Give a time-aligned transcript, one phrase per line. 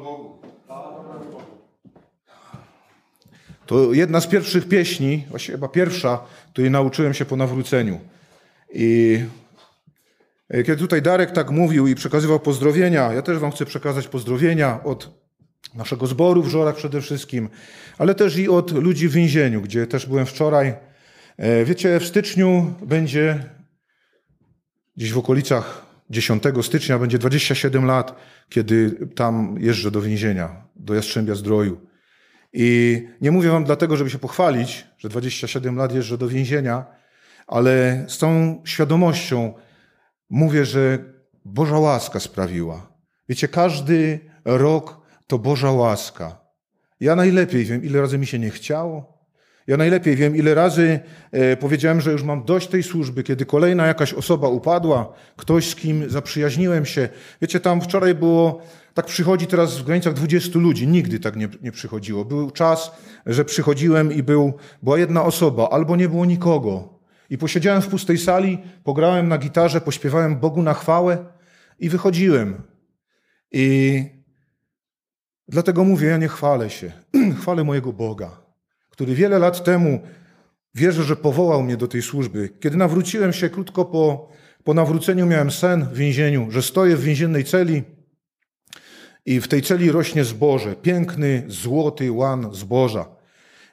[0.00, 0.38] Bogu.
[3.66, 8.00] To jedna z pierwszych pieśni, właściwie chyba pierwsza, której nauczyłem się po nawróceniu.
[8.74, 9.20] I
[10.50, 15.10] kiedy tutaj Darek tak mówił i przekazywał pozdrowienia, ja też wam chcę przekazać pozdrowienia od
[15.74, 17.48] naszego zboru w Żorach przede wszystkim,
[17.98, 20.74] ale też i od ludzi w więzieniu, gdzie też byłem wczoraj.
[21.36, 23.44] E, wiecie, w styczniu będzie,
[24.96, 28.14] gdzieś w okolicach 10 stycznia, będzie 27 lat,
[28.48, 31.80] kiedy tam jeżdżę do więzienia, do Jastrzębia Zdroju.
[32.52, 36.86] I nie mówię wam dlatego, żeby się pochwalić, że 27 lat jeżdżę do więzienia,
[37.46, 39.54] ale z tą świadomością
[40.30, 40.98] mówię, że
[41.44, 42.92] Boża łaska sprawiła.
[43.28, 46.40] Wiecie, każdy rok to Boża łaska.
[47.00, 49.13] Ja najlepiej wiem, ile razy mi się nie chciało.
[49.66, 51.00] Ja najlepiej wiem, ile razy
[51.32, 55.74] e, powiedziałem, że już mam dość tej służby, kiedy kolejna jakaś osoba upadła, ktoś, z
[55.74, 57.08] kim zaprzyjaźniłem się.
[57.42, 58.62] Wiecie, tam wczoraj było,
[58.94, 60.88] tak przychodzi teraz w granicach 20 ludzi.
[60.88, 62.24] Nigdy tak nie, nie przychodziło.
[62.24, 62.90] Był czas,
[63.26, 66.98] że przychodziłem i był, była jedna osoba, albo nie było nikogo.
[67.30, 71.18] I posiedziałem w pustej sali, pograłem na gitarze, pośpiewałem Bogu na chwałę
[71.78, 72.62] i wychodziłem.
[73.52, 74.04] I
[75.48, 76.92] Dlatego mówię, ja nie chwalę się.
[77.40, 78.43] chwalę mojego Boga,
[78.94, 80.00] który wiele lat temu
[80.74, 82.48] wierzę, że powołał mnie do tej służby.
[82.60, 84.28] Kiedy nawróciłem się krótko po,
[84.64, 87.82] po nawróceniu, miałem sen w więzieniu, że stoję w więziennej celi
[89.26, 93.06] i w tej celi rośnie zboże, piękny, złoty łan zboża.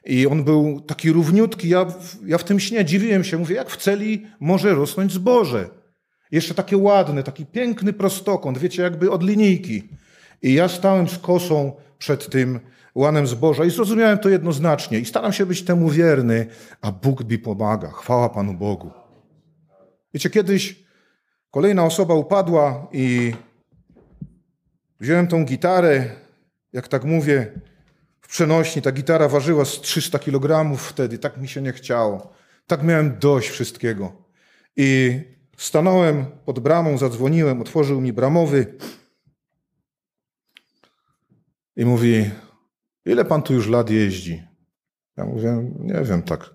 [0.05, 1.69] I on był taki równiutki.
[1.69, 1.86] Ja,
[2.25, 5.69] ja w tym śnie dziwiłem się, mówię, jak w celi może rosnąć zboże.
[6.31, 9.89] Jeszcze takie ładne, taki piękny prostokąt, wiecie, jakby od linijki.
[10.42, 12.59] I ja stałem z kosą przed tym
[12.95, 15.00] łanem zboża i zrozumiałem to jednoznacznie.
[15.00, 16.47] I staram się być temu wierny,
[16.81, 17.92] a Bóg mi pomaga.
[17.92, 18.92] Chwała Panu Bogu.
[20.14, 20.83] Wiecie, kiedyś
[21.52, 23.33] kolejna osoba upadła i
[25.00, 26.09] wziąłem tą gitarę,
[26.73, 27.52] jak tak mówię,
[28.22, 28.81] w przenośni.
[28.81, 31.17] Ta gitara ważyła z 300 kg wtedy.
[31.17, 32.33] Tak mi się nie chciało.
[32.67, 34.11] Tak miałem dość wszystkiego.
[34.77, 35.20] I
[35.58, 38.77] stanąłem pod bramą, zadzwoniłem, otworzył mi bramowy
[41.76, 42.30] i mówi,
[43.06, 44.44] ile pan tu już lat jeździ?
[45.17, 46.50] Ja mówię, nie wiem, tak.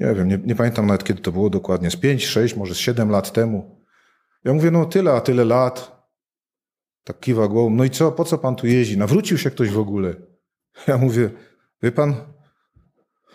[0.00, 1.90] Nie wiem, nie, nie pamiętam nawet kiedy to było dokładnie.
[1.90, 3.84] Z pięć, sześć, może z siedem lat temu.
[4.44, 6.04] Ja mówię, no tyle, a tyle lat.
[7.04, 7.70] Tak kiwa głową.
[7.70, 8.98] No i co, po co pan tu jeździ?
[8.98, 10.14] Nawrócił się ktoś w ogóle?
[10.86, 11.30] Ja mówię,
[11.82, 12.14] wie pan,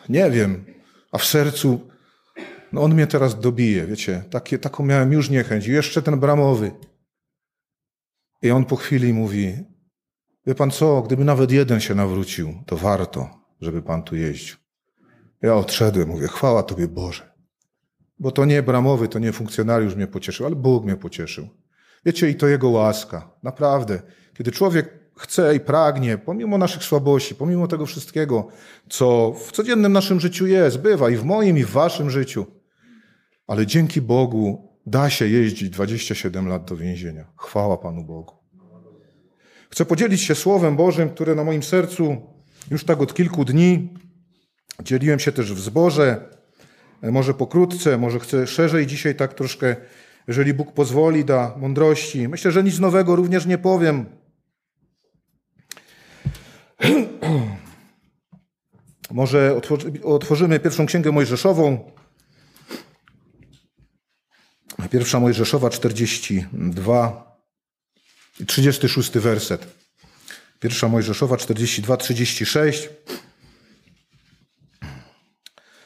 [0.10, 0.66] nie wiem.
[1.12, 1.90] A w sercu,
[2.72, 4.24] no on mnie teraz dobije, wiecie.
[4.32, 5.68] Takie, taką miałem już niechęć.
[5.68, 6.72] Jeszcze ten bramowy.
[8.42, 9.58] I on po chwili mówi,
[10.48, 13.30] Wie pan co, gdyby nawet jeden się nawrócił, to warto,
[13.62, 14.58] żeby pan tu jeździł.
[15.42, 17.32] Ja odszedłem, mówię, chwała Tobie Boże.
[18.20, 21.48] Bo to nie bramowy, to nie funkcjonariusz mnie pocieszył, ale Bóg mnie pocieszył.
[22.06, 23.32] Wiecie, i to Jego łaska.
[23.44, 24.02] Naprawdę.
[24.34, 28.48] Kiedy człowiek chce i pragnie, pomimo naszych słabości, pomimo tego wszystkiego,
[28.90, 32.46] co w codziennym naszym życiu jest, bywa i w moim, i w waszym życiu,
[33.48, 37.26] ale dzięki Bogu da się jeździć 27 lat do więzienia.
[37.38, 38.39] Chwała Panu Bogu.
[39.70, 42.22] Chcę podzielić się Słowem Bożym, które na moim sercu
[42.72, 43.94] już tak od kilku dni.
[44.84, 46.30] Dzieliłem się też w zborze,
[47.02, 49.76] może pokrótce, może chcę szerzej dzisiaj tak troszkę,
[50.28, 52.28] jeżeli Bóg pozwoli, da mądrości.
[52.28, 54.06] Myślę, że nic nowego również nie powiem.
[59.12, 59.62] Może
[60.04, 61.92] otworzymy pierwszą księgę Mojżeszową.
[64.90, 67.29] Pierwsza Mojżeszowa 42.
[68.48, 69.68] 36 werset.
[70.60, 72.90] Pierwsza Mojżeszowa 42, 36.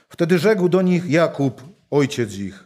[0.10, 2.64] Wtedy rzekł do nich Jakub, ojciec ich.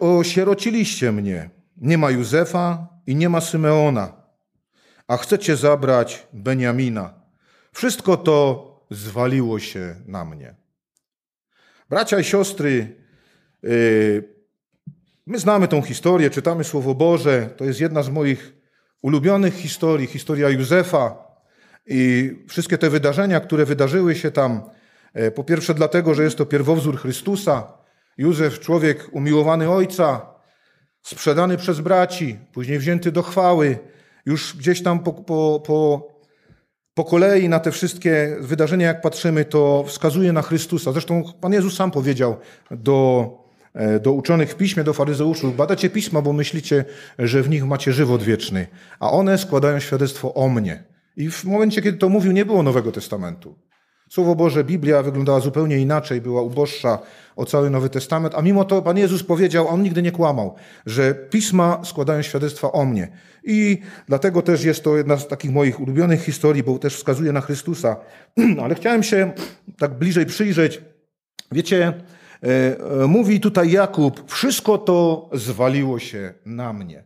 [0.00, 1.50] Osierociliście mnie.
[1.76, 4.12] Nie ma Józefa i nie ma Symeona,
[5.08, 7.14] a chcecie zabrać Beniamina.
[7.72, 10.54] Wszystko to zwaliło się na mnie.
[11.88, 12.96] Bracia i siostry,
[13.62, 14.39] yy,
[15.26, 17.50] My znamy tą historię, czytamy Słowo Boże.
[17.56, 18.54] To jest jedna z moich
[19.02, 21.30] ulubionych historii, historia Józefa
[21.86, 24.60] i wszystkie te wydarzenia, które wydarzyły się tam.
[25.14, 27.72] E, po pierwsze, dlatego, że jest to pierwowzór Chrystusa.
[28.18, 30.34] Józef, człowiek umiłowany ojca,
[31.02, 33.78] sprzedany przez braci, później wzięty do chwały.
[34.26, 36.08] Już gdzieś tam po, po, po,
[36.94, 40.92] po kolei na te wszystkie wydarzenia, jak patrzymy, to wskazuje na Chrystusa.
[40.92, 42.36] Zresztą Pan Jezus sam powiedział
[42.70, 43.30] do
[44.02, 46.84] do uczonych w piśmie, do faryzeuszów, badacie pisma, bo myślicie,
[47.18, 48.66] że w nich macie żywot wieczny,
[49.00, 50.84] a one składają świadectwo o mnie.
[51.16, 53.54] I w momencie, kiedy to mówił, nie było Nowego Testamentu.
[54.10, 56.98] Słowo Boże, Biblia wyglądała zupełnie inaczej, była uboższa
[57.36, 60.54] o cały Nowy Testament, a mimo to Pan Jezus powiedział, on nigdy nie kłamał,
[60.86, 63.08] że pisma składają świadectwa o mnie.
[63.44, 63.78] I
[64.08, 67.96] dlatego też jest to jedna z takich moich ulubionych historii, bo też wskazuje na Chrystusa.
[68.62, 69.32] Ale chciałem się
[69.78, 70.82] tak bliżej przyjrzeć.
[71.52, 71.92] Wiecie, e, e,
[73.08, 77.04] mówi tutaj Jakub, wszystko to zwaliło się na mnie.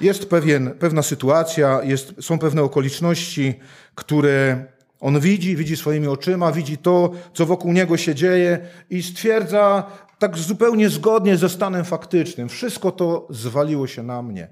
[0.00, 3.54] Jest pewien, pewna sytuacja, jest, są pewne okoliczności,
[3.94, 4.66] które
[5.00, 8.58] on widzi, widzi swoimi oczyma, widzi to, co wokół niego się dzieje
[8.90, 12.48] i stwierdza tak zupełnie zgodnie ze stanem faktycznym.
[12.48, 14.48] Wszystko to zwaliło się na mnie.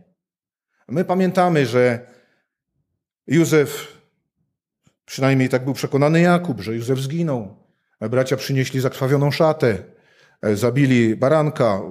[0.88, 2.06] My pamiętamy, że
[3.26, 3.98] Józef,
[5.04, 7.65] przynajmniej tak był przekonany Jakub, że Józef zginął.
[8.00, 9.78] Bracia przynieśli zakrwawioną szatę,
[10.54, 11.82] zabili baranka,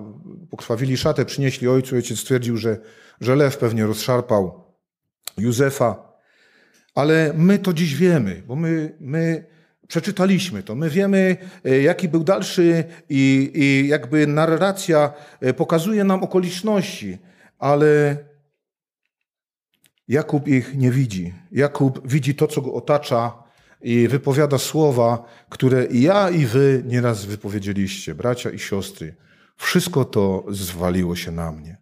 [0.50, 1.96] pokrwawili szatę, przynieśli ojcu.
[1.96, 2.78] Ojciec stwierdził, że,
[3.22, 4.63] że lew pewnie rozszarpał
[5.38, 6.13] Józefa.
[6.96, 9.46] Ale my to dziś wiemy, bo my, my
[9.88, 10.75] przeczytaliśmy to.
[10.75, 17.18] My wiemy, e, jaki był dalszy i, i jakby narracja e, pokazuje nam okoliczności,
[17.60, 18.18] ale
[20.07, 21.34] Jakub ich nie widzi.
[21.52, 23.44] Jakub widzi to, co go otacza
[23.81, 29.16] i wypowiada słowa, które i ja, i wy nieraz wypowiedzieliście, bracia i siostry.
[29.57, 31.77] Wszystko to zwaliło się na mnie.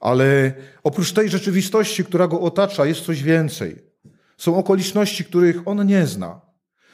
[0.00, 0.52] Ale
[0.82, 3.76] oprócz tej rzeczywistości, która go otacza, jest coś więcej.
[4.36, 6.40] Są okoliczności, których on nie zna.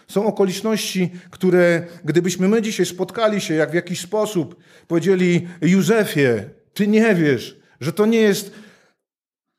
[0.08, 4.56] Są okoliczności, które gdybyśmy my dzisiaj spotkali się, jak w jakiś sposób
[4.86, 6.28] powiedzieli Józefie,
[6.74, 8.52] ty nie wiesz, że to nie jest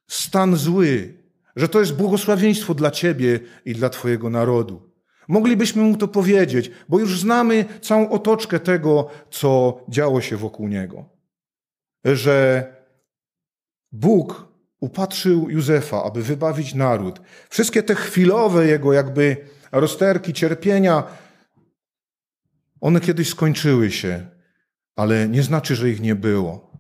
[0.08, 1.14] stan zły,
[1.56, 4.96] że to jest błogosławieństwo dla ciebie i dla twojego narodu.
[5.28, 11.10] Moglibyśmy mu to powiedzieć, bo już znamy całą otoczkę tego, co działo się wokół niego.
[12.04, 12.66] Że
[13.92, 14.48] Bóg
[14.80, 17.22] upatrzył Józefa, aby wybawić naród.
[17.50, 19.38] Wszystkie te chwilowe jego jakby
[19.72, 21.04] rozterki, cierpienia,
[22.82, 24.30] one kiedyś skończyły się,
[24.96, 26.72] ale nie znaczy, że ich nie było.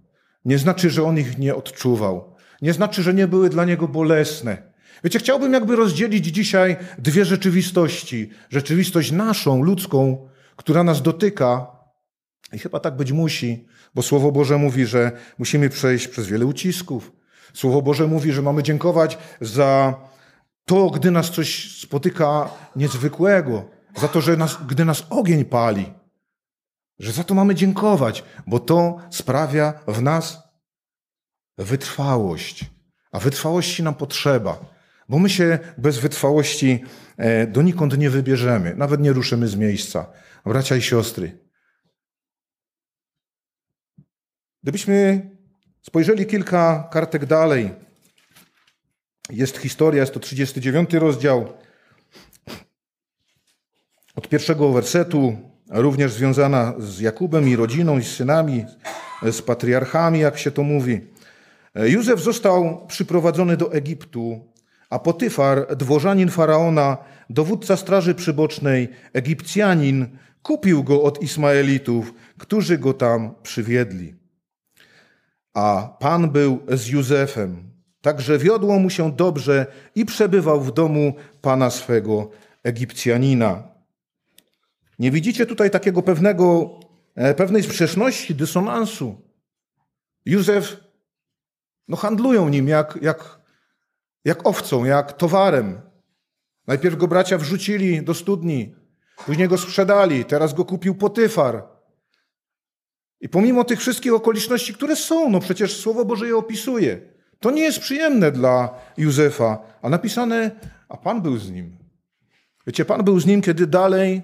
[0.45, 2.34] Nie znaczy, że on ich nie odczuwał.
[2.65, 4.57] Nie znaczy, że nie były dla niego bolesne.
[5.03, 8.29] Wiecie, chciałbym jakby rozdzielić dzisiaj dwie rzeczywistości.
[8.49, 11.67] Rzeczywistość naszą, ludzką, która nas dotyka,
[12.53, 17.11] i chyba tak być musi, bo Słowo Boże mówi, że musimy przejść przez wiele ucisków,
[17.53, 19.95] Słowo Boże mówi, że mamy dziękować za
[20.65, 23.65] to, gdy nas coś spotyka niezwykłego,
[23.97, 25.93] za to, że nas, gdy nas ogień pali,
[26.99, 30.44] że za to mamy dziękować, bo to sprawia w nas
[31.57, 32.65] wytrwałość.
[33.11, 34.65] A wytrwałości nam potrzeba,
[35.09, 36.83] bo my się bez wytrwałości
[37.17, 40.11] e, donikąd nie wybierzemy, nawet nie ruszymy z miejsca.
[40.45, 41.39] Bracia i siostry,
[44.63, 45.29] gdybyśmy
[45.85, 47.71] Spojrzeli kilka kartek dalej.
[49.29, 51.53] Jest historia, jest to 39 rozdział.
[54.15, 55.37] Od pierwszego wersetu,
[55.69, 58.65] również związana z Jakubem i rodziną, i z synami,
[59.23, 61.01] z patriarchami, jak się to mówi.
[61.75, 64.39] Józef został przyprowadzony do Egiptu,
[64.89, 66.97] a Potyfar, dworzanin faraona,
[67.29, 70.07] dowódca straży przybocznej, Egipcjanin,
[70.43, 74.25] kupił go od Ismaelitów, którzy go tam przywiedli
[75.55, 77.71] a Pan był z Józefem.
[78.01, 82.29] Także wiodło mu się dobrze i przebywał w domu pana swego
[82.63, 83.63] Egipcjanina.
[84.99, 86.79] Nie widzicie tutaj takiego pewnego,
[87.15, 89.21] e, pewnej sprzeczności, dysonansu.
[90.25, 90.77] Józef,
[91.87, 93.39] no handlują nim jak, jak,
[94.25, 95.81] jak owcą, jak towarem.
[96.67, 98.75] Najpierw go bracia wrzucili do studni,
[99.25, 101.67] później go sprzedali, teraz go kupił Potyfar.
[103.21, 107.01] I pomimo tych wszystkich okoliczności, które są, no przecież Słowo Boże je opisuje,
[107.39, 110.51] to nie jest przyjemne dla Józefa, a napisane,
[110.89, 111.77] a Pan był z nim.
[112.67, 114.23] Wiecie, Pan był z nim, kiedy dalej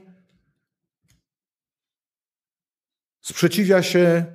[3.22, 4.26] sprzeciwia się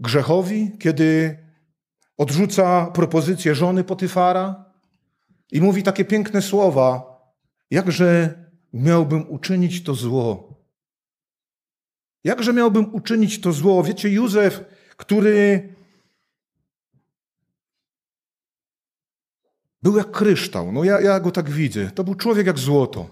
[0.00, 1.38] grzechowi, kiedy
[2.20, 4.64] odrzuca propozycję żony Potyfara
[5.52, 7.20] i mówi takie piękne słowa,
[7.70, 8.34] jakże
[8.72, 10.54] miałbym uczynić to zło.
[12.24, 13.82] Jakże miałbym uczynić to zło?
[13.82, 14.64] Wiecie, Józef,
[14.96, 15.68] który
[19.82, 20.72] był jak kryształ.
[20.72, 21.90] No ja, ja go tak widzę.
[21.90, 23.06] To był człowiek jak złoto.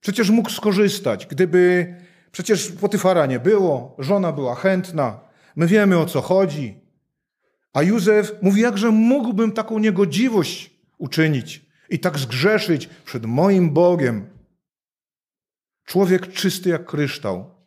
[0.00, 1.94] Przecież mógł skorzystać, gdyby
[2.32, 5.20] przecież Potyfara nie było, żona była chętna,
[5.56, 6.87] my wiemy o co chodzi.
[7.72, 14.26] A Józef mówi, jakże mógłbym taką niegodziwość uczynić i tak zgrzeszyć przed moim Bogiem.
[15.84, 17.58] Człowiek czysty jak kryształ.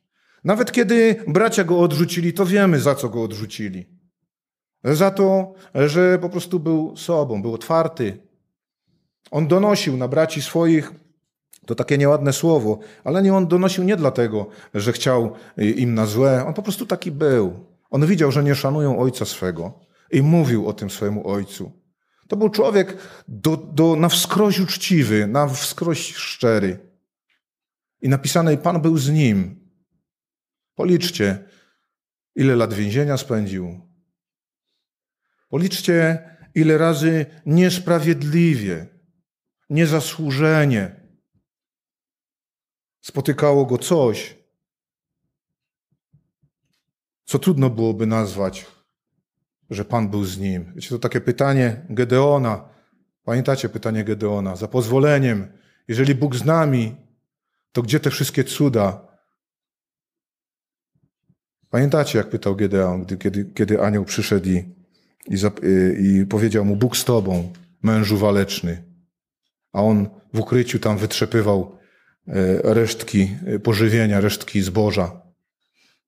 [0.43, 3.85] Nawet kiedy bracia go odrzucili, to wiemy, za co go odrzucili.
[4.83, 8.17] Za to, że po prostu był sobą, był otwarty.
[9.31, 10.91] On donosił na braci swoich
[11.65, 16.45] To takie nieładne słowo, ale nie on donosił nie dlatego, że chciał im na złe,
[16.45, 17.65] on po prostu taki był.
[17.89, 21.81] On widział, że nie szanują ojca swego i mówił o tym swojemu ojcu.
[22.27, 26.91] To był człowiek do, do, na wskroś uczciwy, na wskroś szczery.
[28.01, 29.69] I napisane, Pan był z nim.
[30.75, 31.49] Policzcie,
[32.35, 33.81] ile lat więzienia spędził.
[35.49, 38.87] Policzcie, ile razy niesprawiedliwie,
[39.69, 41.01] niezasłużenie
[43.01, 44.37] spotykało go coś,
[47.25, 48.65] co trudno byłoby nazwać,
[49.71, 50.71] że Pan był z nim.
[50.75, 52.69] Wiecie, to takie pytanie Gedeona.
[53.23, 54.55] Pamiętacie pytanie Gedeona?
[54.55, 55.47] Za pozwoleniem,
[55.87, 56.95] jeżeli Bóg z nami,
[57.71, 59.07] to gdzie te wszystkie cuda?
[61.69, 64.65] Pamiętacie, jak pytał Gedeon, gdy, kiedy, kiedy anioł przyszedł i,
[65.27, 65.37] i,
[66.05, 68.83] i powiedział mu: Bóg z tobą, mężu waleczny.
[69.73, 71.77] A on w ukryciu tam wytrzepywał
[72.27, 75.21] e, resztki e, pożywienia, resztki zboża.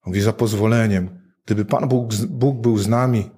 [0.05, 1.09] Mówi za pozwoleniem.
[1.45, 3.29] Gdyby Pan Bóg, Bóg był z nami.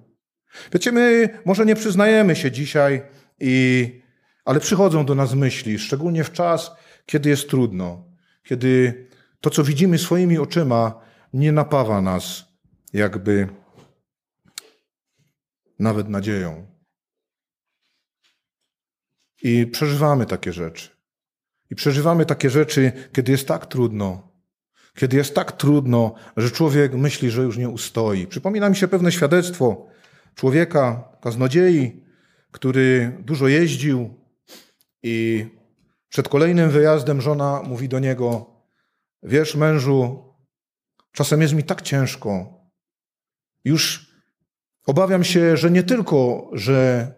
[0.72, 3.02] Wiecie, my może nie przyznajemy się dzisiaj,
[3.40, 4.02] i,
[4.44, 6.70] ale przychodzą do nas myśli, szczególnie w czas,
[7.06, 8.04] kiedy jest trudno,
[8.44, 9.06] kiedy
[9.40, 11.00] to, co widzimy swoimi oczyma,
[11.32, 12.44] nie napawa nas
[12.92, 13.48] jakby
[15.78, 16.66] nawet nadzieją.
[19.42, 20.90] I przeżywamy takie rzeczy.
[21.70, 24.32] I przeżywamy takie rzeczy, kiedy jest tak trudno,
[24.94, 28.26] kiedy jest tak trudno, że człowiek myśli, że już nie ustoi.
[28.26, 29.86] Przypomina mi się pewne świadectwo
[30.36, 32.04] człowieka, kaznodziei,
[32.50, 34.14] który dużo jeździł
[35.02, 35.46] i
[36.08, 38.46] przed kolejnym wyjazdem żona mówi do niego:
[39.22, 40.24] Wiesz, mężu,
[41.12, 42.60] czasem jest mi tak ciężko.
[43.64, 44.12] Już
[44.86, 47.12] obawiam się, że nie tylko, że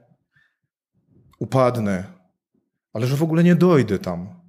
[1.39, 2.05] upadnę,
[2.93, 4.41] ale że w ogóle nie dojdę tam.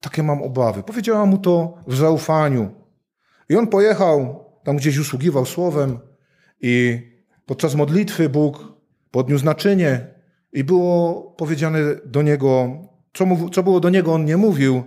[0.00, 0.82] Takie mam obawy.
[0.82, 2.74] Powiedziała mu to w zaufaniu.
[3.48, 5.98] I on pojechał, tam gdzieś usługiwał słowem,
[6.60, 7.02] i
[7.46, 8.72] podczas modlitwy Bóg
[9.10, 10.14] podniósł naczynie,
[10.54, 12.78] i było powiedziane do niego,
[13.12, 14.82] co, mów, co było do niego, on nie mówił,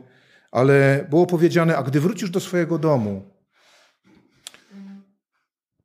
[0.52, 3.24] ale było powiedziane: A gdy wrócisz do swojego domu,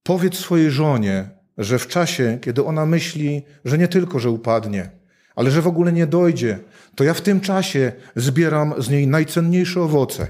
[0.02, 4.90] powiedz swojej żonie, że w czasie, kiedy ona myśli, że nie tylko, że upadnie,
[5.36, 6.58] ale że w ogóle nie dojdzie,
[6.94, 10.26] to ja w tym czasie zbieram z niej najcenniejsze owoce.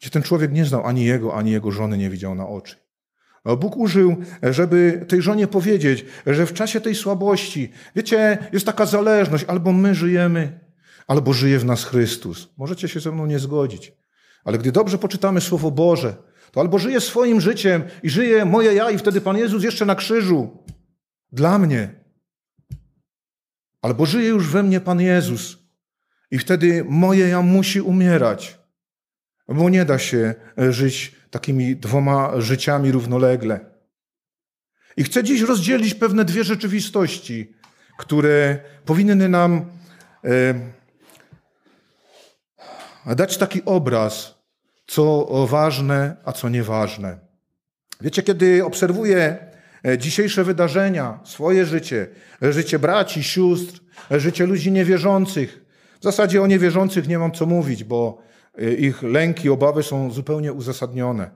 [0.00, 2.76] Gdzie ten człowiek nie znał ani jego, ani jego żony nie widział na oczy.
[3.48, 8.86] A Bóg użył, żeby tej żonie powiedzieć, że w czasie tej słabości, wiecie, jest taka
[8.86, 10.60] zależność, albo my żyjemy,
[11.06, 12.48] albo żyje w nas Chrystus.
[12.56, 13.92] Możecie się ze mną nie zgodzić.
[14.44, 16.16] Ale gdy dobrze poczytamy Słowo Boże,
[16.52, 19.94] to albo żyje swoim życiem i żyje moje ja, i wtedy Pan Jezus jeszcze na
[19.94, 20.64] krzyżu
[21.32, 21.98] dla mnie,
[23.82, 25.58] Albo żyje już we mnie Pan Jezus
[26.30, 28.58] i wtedy moje ja musi umierać,
[29.48, 33.60] bo nie da się e, żyć takimi dwoma życiami równolegle.
[34.96, 37.52] I chcę dziś rozdzielić pewne dwie rzeczywistości,
[37.98, 39.70] które powinny nam
[43.06, 44.34] e, dać taki obraz,
[44.86, 47.18] co ważne, a co nieważne.
[48.00, 49.48] Wiecie, kiedy obserwuję
[49.84, 52.06] E, dzisiejsze wydarzenia, swoje życie,
[52.42, 53.80] życie braci, sióstr,
[54.10, 55.64] życie ludzi niewierzących.
[56.00, 58.22] W zasadzie o niewierzących nie mam co mówić, bo
[58.78, 61.30] ich lęki, obawy są zupełnie uzasadnione.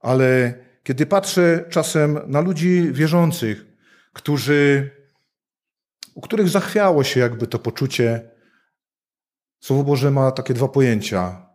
[0.00, 3.66] Ale kiedy patrzę czasem na ludzi wierzących,
[4.12, 4.90] którzy,
[6.14, 8.30] u których zachwiało się jakby to poczucie,
[9.60, 11.46] Słowo Boże ma takie dwa pojęcia: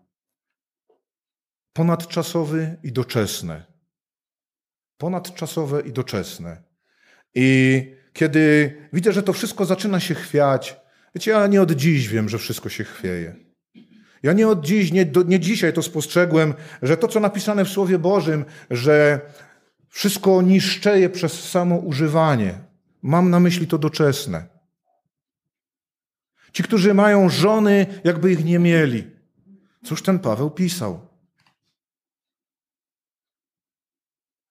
[1.74, 3.76] ponadczasowy i doczesny
[4.98, 6.64] ponadczasowe i doczesne.
[7.36, 7.82] I
[8.14, 10.76] kiedy widzę, że to wszystko zaczyna się chwiać,
[11.16, 13.36] wiecie, ja nie od dziś wiem, że wszystko się chwieje.
[14.26, 17.70] Ja nie od dziś, nie, do, nie dzisiaj to spostrzegłem, że to, co napisane w
[17.70, 19.22] Słowie Bożym, że
[19.90, 22.60] wszystko niszczeje przez samo używanie.
[23.02, 24.48] Mam na myśli to doczesne.
[26.54, 29.12] Ci, którzy mają żony, jakby ich nie mieli.
[29.84, 31.00] Cóż ten Paweł pisał?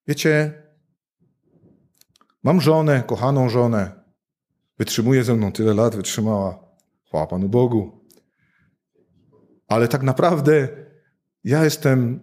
[0.07, 0.63] Wiecie,
[2.43, 4.05] mam żonę, kochaną żonę.
[4.79, 6.59] Wytrzymuje ze mną tyle lat, wytrzymała.
[7.07, 8.04] Chwała Panu Bogu.
[9.75, 10.69] Ale tak naprawdę
[11.45, 12.21] ja jestem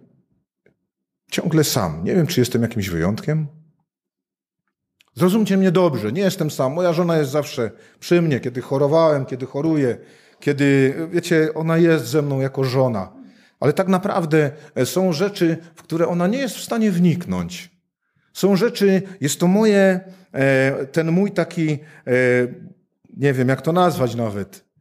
[1.30, 2.04] ciągle sam.
[2.04, 3.46] Nie wiem, czy jestem jakimś wyjątkiem.
[5.14, 6.72] Zrozumcie mnie dobrze, nie jestem sam.
[6.72, 9.98] Moja żona jest zawsze przy mnie, kiedy chorowałem, kiedy choruję,
[10.40, 13.12] kiedy, wiecie, ona jest ze mną jako żona.
[13.60, 14.50] Ale tak naprawdę
[14.84, 17.70] są rzeczy, w które ona nie jest w stanie wniknąć.
[18.32, 20.00] Są rzeczy, jest to moje,
[20.32, 21.78] e, ten mój taki, e,
[23.16, 24.71] nie wiem jak to nazwać nawet,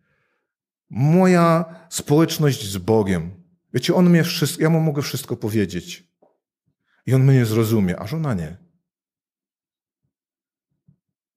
[0.92, 3.32] moja społeczność z Bogiem.
[3.74, 6.12] Wiecie, on mnie wszystko, ja mu mogę wszystko powiedzieć.
[7.06, 8.58] I on mnie zrozumie, a żona nie.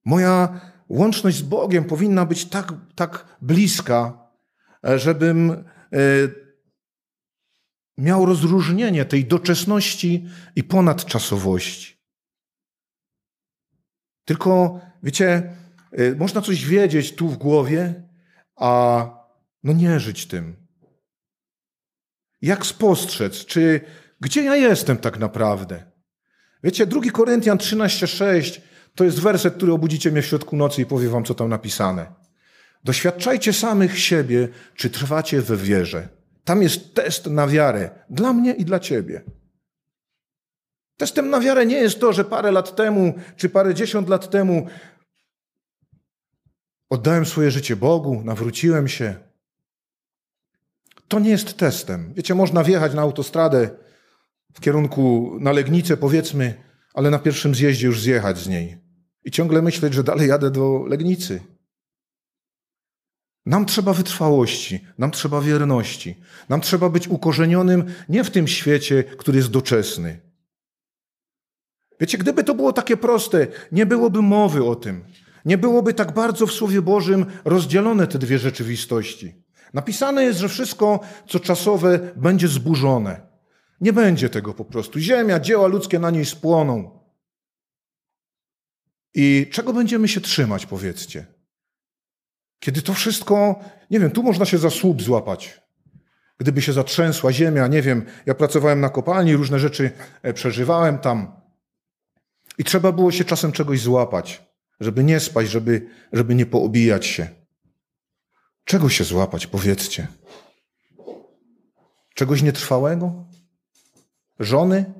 [0.05, 4.29] Moja łączność z Bogiem powinna być tak, tak bliska,
[4.87, 5.63] e, żebym e,
[7.97, 11.95] miał rozróżnienie tej doczesności i ponadczasowości.
[14.25, 15.55] Tylko, wiecie,
[15.91, 18.03] e, można coś wiedzieć tu w głowie,
[18.55, 19.09] a
[19.65, 20.55] no nie żyć tym.
[22.41, 23.81] Jak spostrzec, czy
[24.21, 25.91] gdzie ja jestem tak naprawdę?
[26.63, 28.61] Wiecie, 2 Koryntian 13:6
[28.95, 32.13] to jest werset, który obudzicie mnie w środku nocy i powie wam, co tam napisane.
[32.83, 36.09] Doświadczajcie samych siebie, czy trwacie we wierze.
[36.43, 39.21] Tam jest test na wiarę dla mnie i dla ciebie.
[40.97, 44.67] Testem na wiarę nie jest to, że parę lat temu, czy parę dziesiąt lat temu
[46.89, 49.15] oddałem swoje życie Bogu, nawróciłem się.
[51.07, 52.13] To nie jest testem.
[52.13, 53.69] Wiecie, można wjechać na autostradę
[54.53, 56.53] w kierunku na Legnicę, powiedzmy,
[56.93, 58.77] ale na pierwszym zjeździe już zjechać z niej.
[59.23, 61.41] I ciągle myśleć, że dalej jadę do Legnicy.
[63.45, 66.15] Nam trzeba wytrwałości, nam trzeba wierności,
[66.49, 70.19] nam trzeba być ukorzenionym nie w tym świecie, który jest doczesny.
[71.99, 75.05] Wiecie, gdyby to było takie proste, nie byłoby mowy o tym.
[75.45, 79.44] Nie byłoby tak bardzo w Słowie Bożym rozdzielone te dwie rzeczywistości.
[79.75, 83.21] Napisane jest, że wszystko, co czasowe, będzie zburzone.
[83.81, 84.99] Nie będzie tego po prostu.
[84.99, 86.99] Ziemia, dzieła ludzkie na niej spłoną.
[89.13, 91.25] I czego będziemy się trzymać, powiedzcie?
[92.59, 93.59] Kiedy to wszystko,
[93.91, 95.61] nie wiem, tu można się za słup złapać.
[96.37, 99.91] Gdyby się zatrzęsła ziemia, nie wiem, ja pracowałem na kopalni, różne rzeczy
[100.21, 101.41] e, przeżywałem tam.
[102.57, 104.43] I trzeba było się czasem czegoś złapać,
[104.79, 107.44] żeby nie spać, żeby, żeby nie poobijać się.
[108.65, 110.07] Czego się złapać, powiedzcie?
[112.13, 113.25] Czegoś nietrwałego?
[114.39, 114.93] Żony?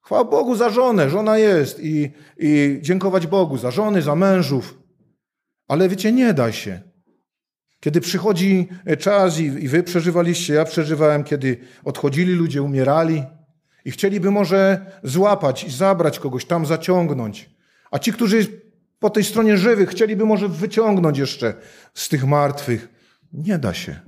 [0.00, 4.78] Chwała Bogu za żonę, żona jest i, i dziękować Bogu za żony, za mężów.
[5.68, 6.80] Ale wiecie, nie da się.
[7.80, 13.24] Kiedy przychodzi czas i, i wy przeżywaliście, ja przeżywałem, kiedy odchodzili ludzie, umierali
[13.84, 17.50] i chcieliby może złapać i zabrać kogoś, tam zaciągnąć.
[17.90, 18.62] A ci, którzy
[19.02, 21.54] po tej stronie żywych chcieliby może wyciągnąć jeszcze
[21.94, 22.88] z tych martwych.
[23.32, 24.00] Nie da się.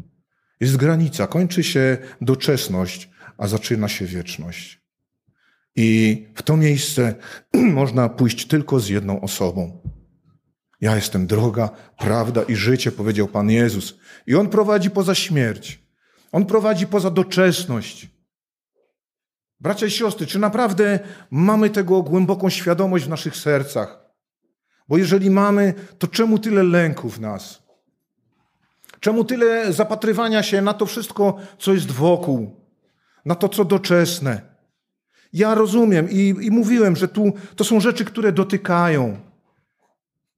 [0.60, 4.80] Jest granica, kończy się doczesność, a zaczyna się wieczność.
[5.76, 7.14] I w to miejsce
[7.80, 9.80] można pójść tylko z jedną osobą.
[10.80, 13.98] Ja jestem droga, prawda i życie, powiedział Pan Jezus.
[14.26, 15.82] I On prowadzi poza śmierć.
[16.32, 18.08] On prowadzi poza doczesność.
[19.60, 20.98] Bracia i siostry, czy naprawdę
[21.30, 24.03] mamy tego głęboką świadomość w naszych sercach?
[24.88, 27.62] Bo jeżeli mamy, to czemu tyle lęku w nas?
[29.00, 32.60] Czemu tyle zapatrywania się na to wszystko, co jest wokół,
[33.24, 34.40] na to, co doczesne?
[35.32, 39.20] Ja rozumiem i, i mówiłem, że tu to są rzeczy, które dotykają.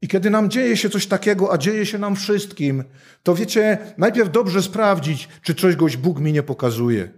[0.02, 2.84] I kiedy nam dzieje się coś takiego, a dzieje się nam wszystkim,
[3.22, 7.10] to wiecie, najpierw dobrze sprawdzić, czy czegoś Bóg mi nie pokazuje.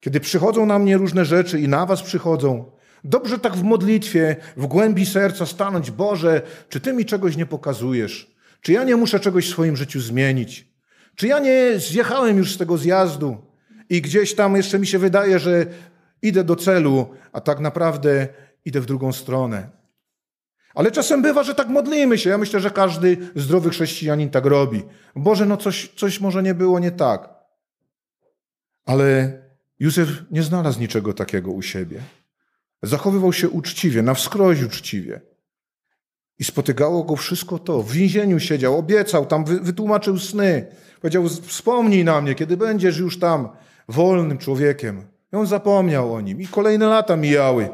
[0.00, 2.70] Kiedy przychodzą na mnie różne rzeczy i na was przychodzą,
[3.04, 8.34] dobrze tak w modlitwie, w głębi serca stanąć, Boże, czy Ty mi czegoś nie pokazujesz?
[8.60, 10.68] Czy ja nie muszę czegoś w swoim życiu zmienić?
[11.14, 13.36] Czy ja nie zjechałem już z tego zjazdu
[13.90, 15.66] i gdzieś tam jeszcze mi się wydaje, że
[16.22, 18.28] idę do celu, a tak naprawdę
[18.64, 19.80] idę w drugą stronę?
[20.74, 22.30] Ale czasem bywa, że tak modlimy się.
[22.30, 24.82] Ja myślę, że każdy zdrowy chrześcijanin tak robi.
[25.16, 27.28] Boże, no coś, coś może nie było nie tak.
[28.86, 29.38] Ale
[29.78, 32.00] Józef nie znalazł niczego takiego u siebie.
[32.82, 35.20] Zachowywał się uczciwie, na wskroś uczciwie.
[36.38, 37.82] I spotykało go wszystko to.
[37.82, 40.66] W więzieniu siedział, obiecał, tam wytłumaczył sny.
[41.00, 43.48] Powiedział, wspomnij na mnie, kiedy będziesz już tam
[43.88, 45.06] wolnym człowiekiem.
[45.32, 46.40] I on zapomniał o nim.
[46.40, 47.68] I kolejne lata mijały.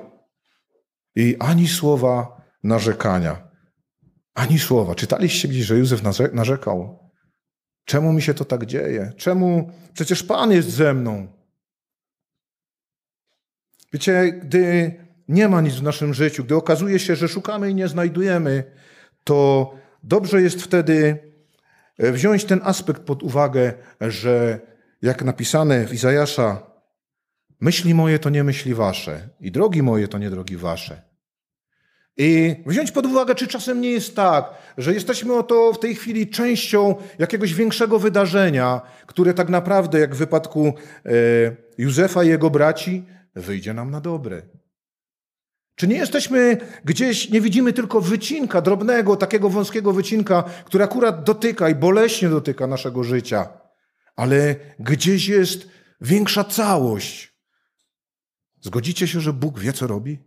[1.16, 3.48] I ani słowa narzekania.
[4.34, 4.94] Ani słowa.
[4.94, 7.10] Czytaliście gdzieś, że Józef narzekał?
[7.84, 9.12] Czemu mi się to tak dzieje?
[9.16, 9.70] Czemu?
[9.92, 11.35] Przecież Pan jest ze mną.
[13.96, 14.94] Wiecie, gdy
[15.28, 18.64] nie ma nic w naszym życiu, gdy okazuje się, że szukamy i nie znajdujemy,
[19.24, 19.70] to
[20.02, 21.18] dobrze jest wtedy
[21.98, 24.60] e, wziąć ten aspekt pod uwagę, że
[25.02, 26.62] jak napisane w Izajasza,
[27.60, 31.02] myśli moje to nie myśli wasze i drogi moje to nie drogi wasze.
[32.16, 36.30] I wziąć pod uwagę, czy czasem nie jest tak, że jesteśmy oto w tej chwili
[36.30, 40.74] częścią jakiegoś większego wydarzenia, które tak naprawdę, jak w wypadku
[41.06, 41.10] e,
[41.78, 43.04] Józefa i jego braci,
[43.36, 44.42] wyjdzie nam na dobre.
[45.74, 51.68] Czy nie jesteśmy gdzieś, nie widzimy tylko wycinka, drobnego, takiego wąskiego wycinka, który akurat dotyka
[51.68, 53.60] i boleśnie dotyka naszego życia,
[54.16, 55.68] ale gdzieś jest
[56.00, 57.36] większa całość.
[58.60, 60.18] Zgodzicie się, że Bóg wie, co robi?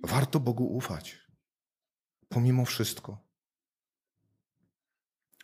[0.00, 1.18] Warto Bogu ufać,
[2.28, 3.18] pomimo wszystko.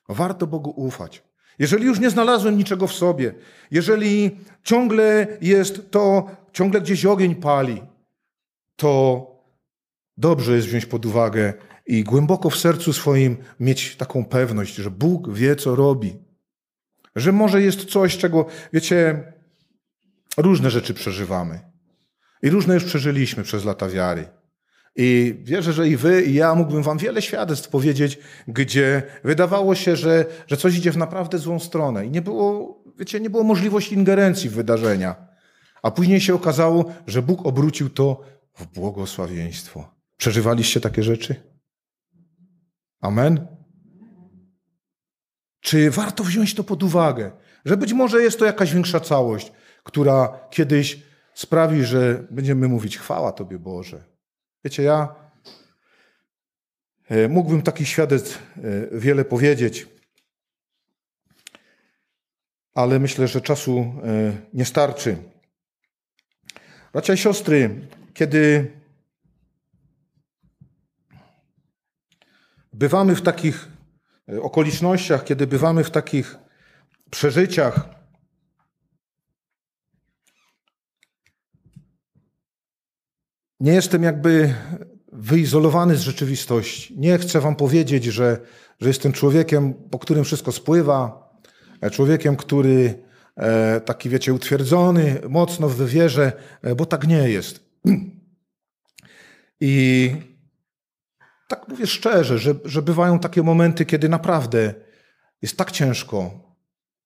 [0.09, 1.28] Warto Bogu ufać.
[1.59, 3.35] Jeżeli już nie znalazłem niczego w sobie,
[3.71, 7.83] jeżeli ciągle jest to, ciągle gdzieś ogień pali,
[8.77, 9.27] to
[10.17, 11.53] dobrze jest wziąć pod uwagę
[11.87, 16.17] i głęboko w sercu swoim mieć taką pewność, że Bóg wie, co robi.
[17.17, 19.33] Że może jest coś, czego, wiecie,
[20.37, 21.61] różne rzeczy przeżywamy.
[22.43, 24.29] I różne już przeżyliśmy przez lata wiary.
[25.01, 29.97] I wierzę, że i wy, i ja mógłbym wam wiele świadectw powiedzieć, gdzie wydawało się,
[29.97, 32.07] że, że coś idzie w naprawdę złą stronę.
[32.07, 35.29] I nie było, wiecie, nie było możliwości ingerencji w wydarzenia.
[35.83, 38.21] A później się okazało, że Bóg obrócił to
[38.55, 39.95] w błogosławieństwo.
[40.17, 41.35] Przeżywaliście takie rzeczy?
[43.01, 43.47] Amen?
[45.61, 47.33] Czy warto wziąć to pod uwagę?
[47.65, 49.53] Że być może jest to jakaś większa całość,
[49.85, 51.03] która kiedyś
[51.35, 54.18] sprawi, że będziemy mówić chwała Tobie Boże.
[54.69, 55.15] Wiecie, ja
[57.11, 59.87] e, mógłbym takich świadectw e, wiele powiedzieć,
[62.75, 65.17] ale myślę, że czasu e, nie starczy.
[66.93, 68.73] Bracia i siostry, kiedy
[72.73, 73.69] bywamy w takich
[74.43, 76.37] okolicznościach, kiedy bywamy w takich
[77.11, 77.98] przeżyciach,
[83.61, 84.55] nie jestem jakby
[85.13, 86.95] wyizolowany z rzeczywistości.
[86.99, 88.39] Nie chcę wam powiedzieć, że,
[88.81, 91.31] że jestem człowiekiem, po którym wszystko spływa,
[91.81, 92.95] e, człowiekiem, który
[93.37, 97.61] e, taki, wiecie, utwierdzony mocno w wierze, e, bo tak nie jest.
[99.61, 100.13] I
[101.49, 104.75] tak mówię szczerze, że, że bywają takie momenty, kiedy naprawdę
[105.43, 106.31] jest tak ciężko,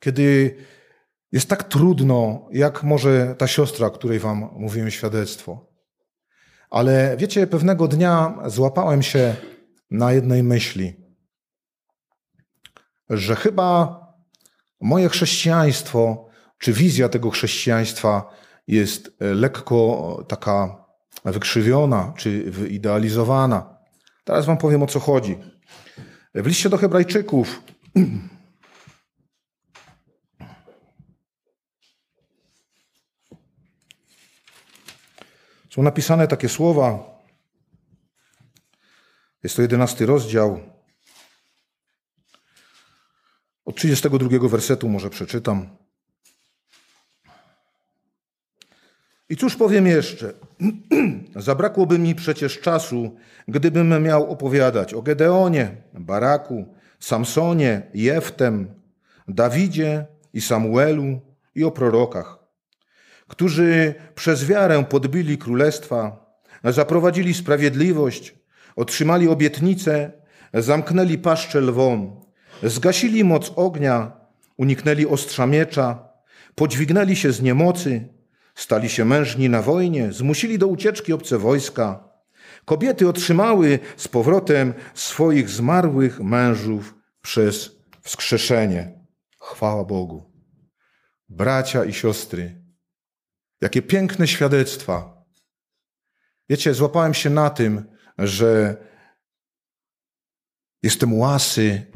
[0.01, 0.57] kiedy
[1.33, 5.72] jest tak trudno, jak może ta siostra, której wam mówiłem świadectwo.
[6.73, 9.37] Ale wiecie, pewnego dnia złapałem się
[9.91, 10.97] na jednej myśli,
[13.11, 14.01] że chyba
[14.81, 18.31] moje chrześcijaństwo, czy wizja tego chrześcijaństwa
[18.67, 20.85] jest lekko taka
[21.25, 23.79] wykrzywiona, czy wyidealizowana.
[24.25, 25.39] Teraz Wam powiem o co chodzi.
[26.35, 27.63] W liście do Hebrajczyków
[35.75, 37.19] Są napisane takie słowa.
[39.43, 40.61] Jest to jedenasty rozdział.
[43.65, 45.77] Od 32 wersetu może przeczytam.
[49.29, 50.33] I cóż powiem jeszcze?
[51.37, 53.17] Zabrakłoby mi przecież czasu,
[53.49, 58.75] gdybym miał opowiadać o Gedeonie, Baraku, Samsonie, Jeftem,
[59.29, 61.21] Dawidzie i Samuelu
[61.55, 62.42] i o prorokach
[63.33, 66.27] którzy przez wiarę podbili królestwa,
[66.65, 68.35] zaprowadzili sprawiedliwość,
[68.77, 70.13] otrzymali obietnice,
[70.55, 72.21] zamknęli paszcze lwom,
[72.63, 74.13] zgasili moc ognia,
[74.57, 76.09] uniknęli ostrza miecza,
[76.55, 78.09] podźwignęli się z niemocy,
[78.55, 82.09] stali się mężni na wojnie, zmusili do ucieczki obce wojska.
[82.65, 88.93] Kobiety otrzymały z powrotem swoich zmarłych mężów przez wskrzeszenie.
[89.41, 90.33] Chwała Bogu.
[91.29, 92.62] Bracia i siostry,
[93.63, 95.25] Jakie piękne świadectwa.
[96.49, 97.85] Wiecie, złapałem się na tym,
[98.19, 98.77] że
[100.83, 101.87] jestem łasy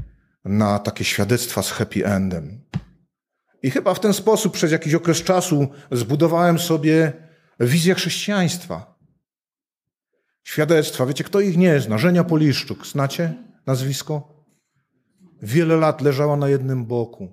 [0.44, 2.64] na takie świadectwa z happy endem.
[3.62, 7.12] I chyba w ten sposób przez jakiś okres czasu zbudowałem sobie
[7.60, 8.98] wizję chrześcijaństwa.
[10.44, 11.98] Świadectwa, wiecie, kto ich nie zna?
[11.98, 13.34] Żenia Poliszczuk, znacie
[13.66, 14.44] nazwisko?
[15.42, 17.28] Wiele lat leżała na jednym boku.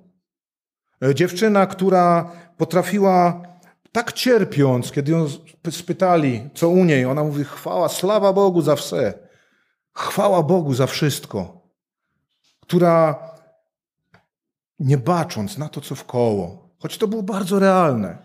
[1.15, 3.53] Dziewczyna, która potrafiła
[3.93, 5.27] tak cierpiąc, kiedy ją
[5.71, 9.13] spytali, co u niej, ona mówi: Chwała, sława Bogu za wse.
[9.93, 11.69] Chwała Bogu za wszystko.
[12.60, 13.29] Która
[14.79, 18.17] nie bacząc na to, co wkoło, choć to było bardzo realne,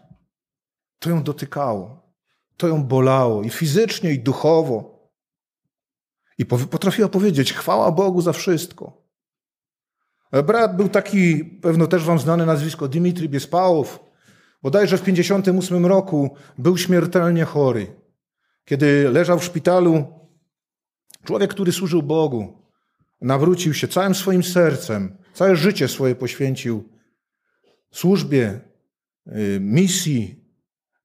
[0.98, 2.12] to ją dotykało,
[2.56, 4.98] to ją bolało i fizycznie, i duchowo.
[6.38, 9.08] I potrafiła powiedzieć: Chwała Bogu za wszystko.
[10.46, 14.07] Brat był taki, pewno też wam znane nazwisko, Dimitri Biespałow,
[14.62, 17.86] Bodajże w 58 roku był śmiertelnie chory.
[18.64, 20.06] Kiedy leżał w szpitalu,
[21.24, 22.62] człowiek, który służył Bogu,
[23.20, 26.88] nawrócił się całym swoim sercem, całe życie swoje poświęcił
[27.90, 28.60] służbie,
[29.26, 30.44] y, misji,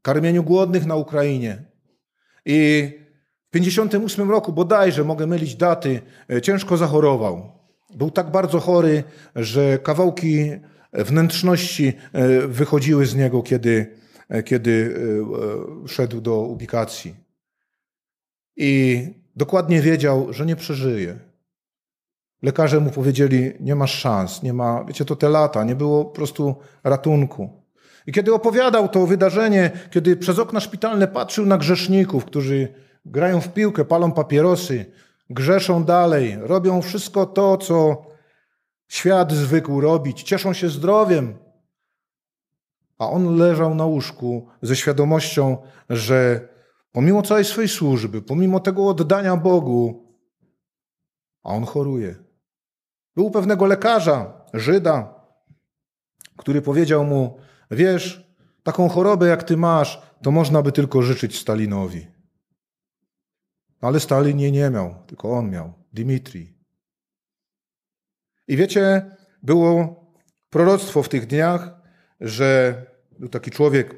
[0.02, 1.64] karmieniu głodnych na Ukrainie.
[2.46, 2.90] I
[3.48, 7.52] w 58 roku bodajże, mogę mylić daty, e, ciężko zachorował.
[7.96, 9.04] Był tak bardzo chory,
[9.36, 10.52] że kawałki
[10.94, 13.96] wnętrzności e, wychodziły z niego, kiedy,
[14.30, 14.96] e, kiedy
[15.88, 17.16] szedł do ubikacji.
[18.58, 21.20] I dokładnie wiedział, że nie przeżyje.
[22.42, 26.12] Lekarze mu powiedzieli, nie masz szans, nie ma, wiecie, to te lata, nie było po
[26.12, 27.50] prostu ratunku.
[28.08, 32.68] I kiedy opowiadał to wydarzenie, kiedy przez okna szpitalne patrzył na grzeszników, którzy
[33.06, 34.86] grają w piłkę, palą papierosy,
[35.30, 38.06] grzeszą dalej, robią wszystko to, co
[38.94, 41.38] świat zwykł robić, cieszą się zdrowiem.
[42.98, 45.58] A on leżał na łóżku ze świadomością,
[45.90, 46.48] że
[46.92, 50.06] pomimo całej swojej służby, pomimo tego oddania Bogu,
[51.44, 52.16] a on choruje.
[53.16, 55.14] Był pewnego lekarza, Żyda,
[56.38, 57.38] który powiedział mu:
[57.72, 62.08] Wiesz, taką chorobę jak ty masz, to można by tylko życzyć Stalinowi.
[63.82, 66.63] Ale Stalin jej nie miał, tylko on miał, Dmitrij.
[68.48, 69.12] I wiecie,
[69.44, 70.04] było
[70.50, 71.82] proroctwo w tych dniach,
[72.22, 72.76] że
[73.20, 73.96] był taki człowiek,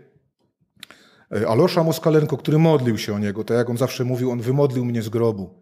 [1.32, 3.44] e, Alosza Moskalenko, który modlił się o niego.
[3.44, 5.62] Tak jak on zawsze mówił, on wymodlił mnie z grobu.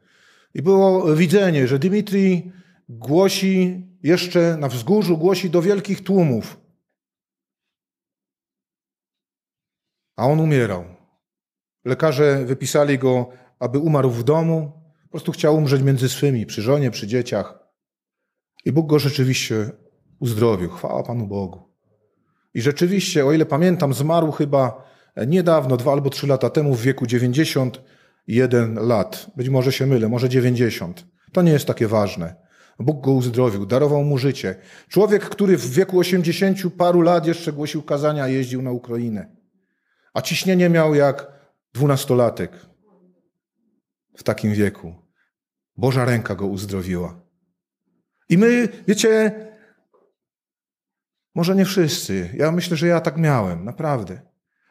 [0.54, 2.52] I było widzenie, że Dmitrij
[2.90, 6.60] głosi jeszcze na wzgórzu, głosi do wielkich tłumów.
[10.16, 10.86] A on umierał.
[11.86, 14.72] Lekarze wypisali go, aby umarł w domu.
[15.04, 17.63] Po prostu chciał umrzeć między swymi, przy żonie, przy dzieciach.
[18.66, 19.72] I Bóg go rzeczywiście
[20.20, 20.70] uzdrowił.
[20.70, 21.74] Chwała Panu Bogu.
[22.54, 24.84] I rzeczywiście, o ile pamiętam, zmarł chyba
[25.28, 29.28] niedawno, dwa albo trzy lata temu, w wieku 91 lat.
[29.36, 31.06] Być może się mylę, może 90.
[31.32, 32.36] To nie jest takie ważne.
[32.80, 34.56] Bóg go uzdrowił, darował mu życie.
[34.88, 39.36] Człowiek, który w wieku 80 paru lat jeszcze głosił kazania, jeździł na Ukrainę.
[40.14, 41.32] A ciśnienie miał jak
[41.74, 42.52] dwunastolatek
[44.18, 44.96] w takim wieku.
[45.78, 47.23] Boża ręka go uzdrowiła.
[48.30, 49.32] I my, wiecie,
[51.36, 54.22] może nie wszyscy, ja myślę, że ja tak miałem, naprawdę.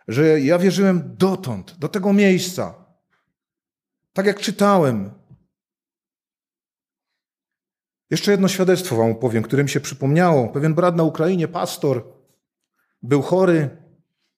[0.09, 2.75] Że ja wierzyłem dotąd, do tego miejsca.
[4.13, 5.11] Tak jak czytałem.
[8.11, 10.49] Jeszcze jedno świadectwo wam opowiem, którym się przypomniało.
[10.49, 12.05] Pewien brat na Ukrainie, pastor,
[13.03, 13.71] był chory,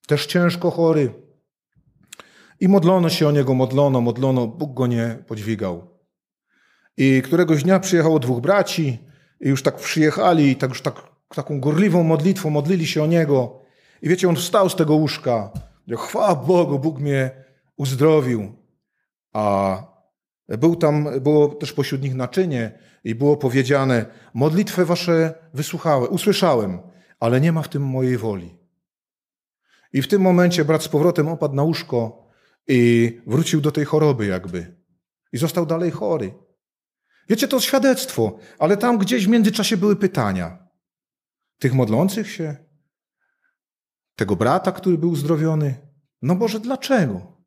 [0.07, 1.15] też ciężko chory.
[2.61, 5.94] I modlono się o niego, modlono, modlono, Bóg go nie podźwigał.
[6.97, 8.99] I któregoś dnia przyjechało dwóch braci
[9.41, 13.61] i już tak przyjechali i tak już tak, taką gorliwą modlitwą modlili się o niego.
[14.03, 15.51] I wiecie, on wstał z tego łóżka.
[15.97, 17.31] Chwała Bogu, Bóg mnie
[17.77, 18.53] uzdrowił.
[19.33, 19.77] A
[20.49, 26.79] był tam, było też pośród nich naczynie i było powiedziane, modlitwę wasze wysłuchałem, usłyszałem,
[27.21, 28.59] ale nie ma w tym mojej woli.
[29.93, 32.29] I w tym momencie brat z powrotem opadł na łóżko
[32.69, 34.77] i wrócił do tej choroby jakby.
[35.33, 36.35] I został dalej chory.
[37.29, 40.69] Wiecie, to świadectwo, ale tam gdzieś w międzyczasie były pytania.
[41.59, 42.57] Tych modlących się,
[44.17, 45.89] tego brata, który był uzdrowiony.
[46.23, 47.43] No Boże, dlaczego?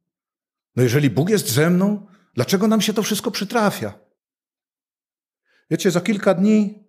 [0.76, 4.00] No jeżeli Bóg jest ze mną, dlaczego nam się to wszystko przytrafia?
[5.70, 6.88] Wiecie, za kilka dni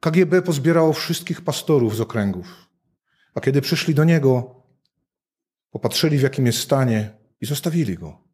[0.00, 2.68] KGB pozbierało wszystkich pastorów z okręgów.
[3.34, 4.62] A kiedy przyszli do niego,
[5.70, 8.24] popatrzyli w jakim jest stanie i zostawili go.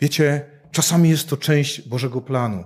[0.00, 2.64] Wiecie, czasami jest to część Bożego planu,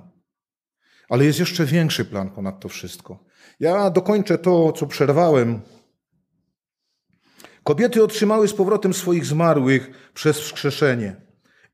[1.09, 3.25] ale jest jeszcze większy plan ponad to wszystko.
[3.61, 5.61] Ja dokończę to, co przerwałem.
[7.65, 11.17] Kobiety otrzymały z powrotem swoich zmarłych przez wskrzeszenie.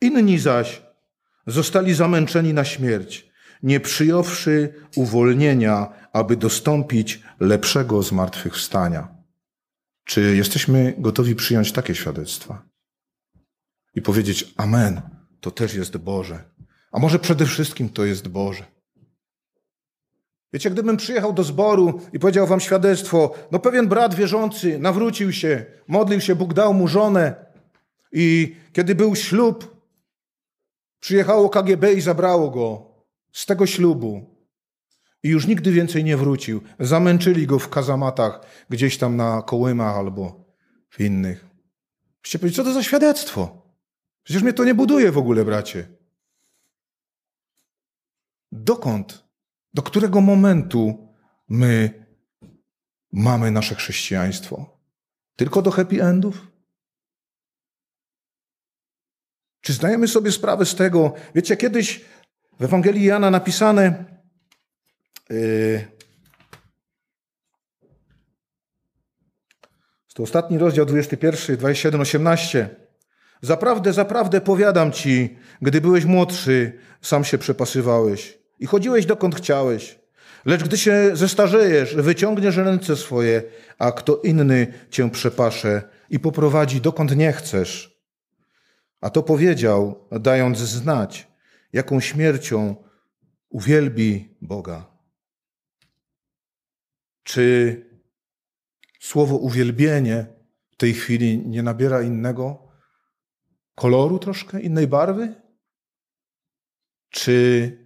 [0.00, 0.82] Inni zaś
[1.46, 9.08] zostali zamęczeni na śmierć, nie przyjąwszy uwolnienia, aby dostąpić lepszego zmartwychwstania.
[10.04, 12.62] Czy jesteśmy gotowi przyjąć takie świadectwa
[13.94, 15.11] i powiedzieć: Amen,
[15.42, 16.44] to też jest Boże.
[16.92, 18.64] A może przede wszystkim to jest Boże.
[20.52, 25.64] Wiecie, gdybym przyjechał do zboru i powiedział wam świadectwo, no pewien brat wierzący nawrócił się,
[25.88, 27.34] modlił się, Bóg dał mu żonę
[28.12, 29.76] i kiedy był ślub,
[31.00, 32.92] przyjechało KGB i zabrało go
[33.32, 34.36] z tego ślubu.
[35.22, 36.60] I już nigdy więcej nie wrócił.
[36.80, 40.44] Zamęczyli go w kazamatach, gdzieś tam na Kołymach albo
[40.90, 41.46] w innych.
[42.22, 43.61] Byście powiedzieli, co to za świadectwo?
[44.22, 45.88] Przecież mnie to nie buduje w ogóle, bracie.
[48.52, 49.24] Dokąd?
[49.74, 51.08] Do którego momentu
[51.48, 52.04] my
[53.12, 54.78] mamy nasze chrześcijaństwo?
[55.36, 56.46] Tylko do happy endów?
[59.60, 61.14] Czy zdajemy sobie sprawę z tego?
[61.34, 62.04] Wiecie, kiedyś
[62.58, 64.12] w Ewangelii Jana napisane,
[65.30, 65.88] Yy,
[70.14, 72.81] To ostatni rozdział 21, 27, 18.
[73.42, 79.98] Zaprawdę, zaprawdę powiadam ci, gdy byłeś młodszy, sam się przepasywałeś i chodziłeś dokąd chciałeś.
[80.44, 83.42] Lecz gdy się zestarzejesz, wyciągniesz ręce swoje,
[83.78, 88.02] a kto inny cię przepasze i poprowadzi dokąd nie chcesz.
[89.00, 91.28] A to powiedział, dając znać,
[91.72, 92.76] jaką śmiercią
[93.48, 94.86] uwielbi Boga.
[97.22, 97.76] Czy
[99.00, 100.26] słowo uwielbienie
[100.70, 102.61] w tej chwili nie nabiera innego
[103.74, 105.34] koloru troszkę, innej barwy?
[107.10, 107.76] Czy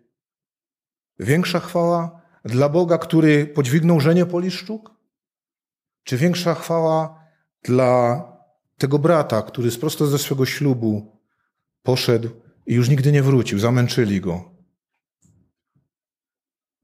[1.18, 4.90] większa chwała dla Boga, który podźwignął żenie poliszczuk?
[6.05, 7.25] Czy większa chwała
[7.62, 8.22] dla
[8.77, 11.20] tego brata, który z prosto ze swego ślubu
[11.83, 12.29] poszedł
[12.66, 14.57] i już nigdy nie wrócił, zamęczyli go?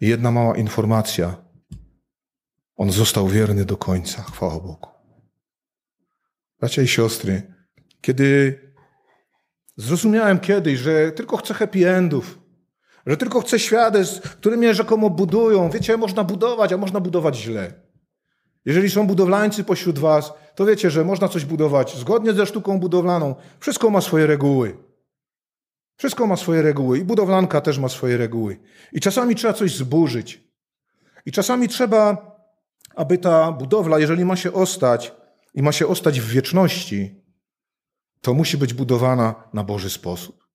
[0.00, 1.44] I jedna mała informacja.
[2.76, 4.88] On został wierny do końca, chwała Bogu.
[6.60, 7.54] Bracia i siostry,
[8.00, 8.58] kiedy
[9.82, 12.38] zrozumiałem kiedyś, że tylko chcę happy endów,
[13.06, 15.70] że tylko chcę świadectw, które mnie rzekomo budują.
[15.70, 17.72] Wiecie, można budować, a można budować źle.
[18.64, 23.34] Jeżeli są budowlańcy pośród was, to wiecie, że można coś budować zgodnie ze sztuką budowlaną.
[23.60, 24.76] Wszystko ma swoje reguły.
[25.96, 28.60] Wszystko ma swoje reguły i budowlanka też ma swoje reguły.
[28.92, 30.40] I czasami trzeba coś zburzyć.
[31.26, 32.36] I czasami trzeba,
[32.94, 35.12] aby ta budowla, jeżeli ma się ostać
[35.54, 37.21] i ma się ostać w wieczności,
[38.22, 40.48] to musi być budowana na Boży sposób.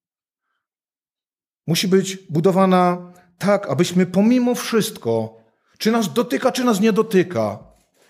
[1.67, 5.37] Musi być budowana tak, abyśmy pomimo wszystko,
[5.77, 7.59] czy nas dotyka, czy nas nie dotyka.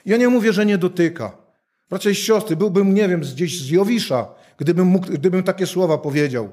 [0.05, 1.37] Ja nie mówię, że nie dotyka.
[1.89, 6.49] Bracia i siostry, byłbym, nie wiem, gdzieś z Jowisza, gdybym, mógł, gdybym takie słowa powiedział.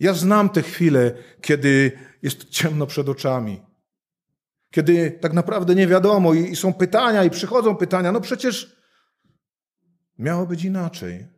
[0.00, 1.92] Ja znam te chwile, kiedy
[2.22, 3.62] jest ciemno przed oczami.
[4.70, 8.12] Kiedy tak naprawdę nie wiadomo i, i są pytania, i przychodzą pytania.
[8.12, 8.76] No przecież
[10.18, 11.33] miało być inaczej.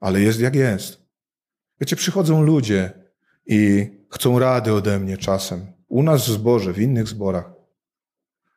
[0.00, 1.08] Ale jest jak jest.
[1.80, 2.92] Wiecie, przychodzą ludzie
[3.46, 5.66] i chcą rady ode mnie czasem.
[5.88, 7.52] U nas w zborze, w innych zborach.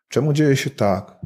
[0.08, 1.19] Czemu dzieje się tak?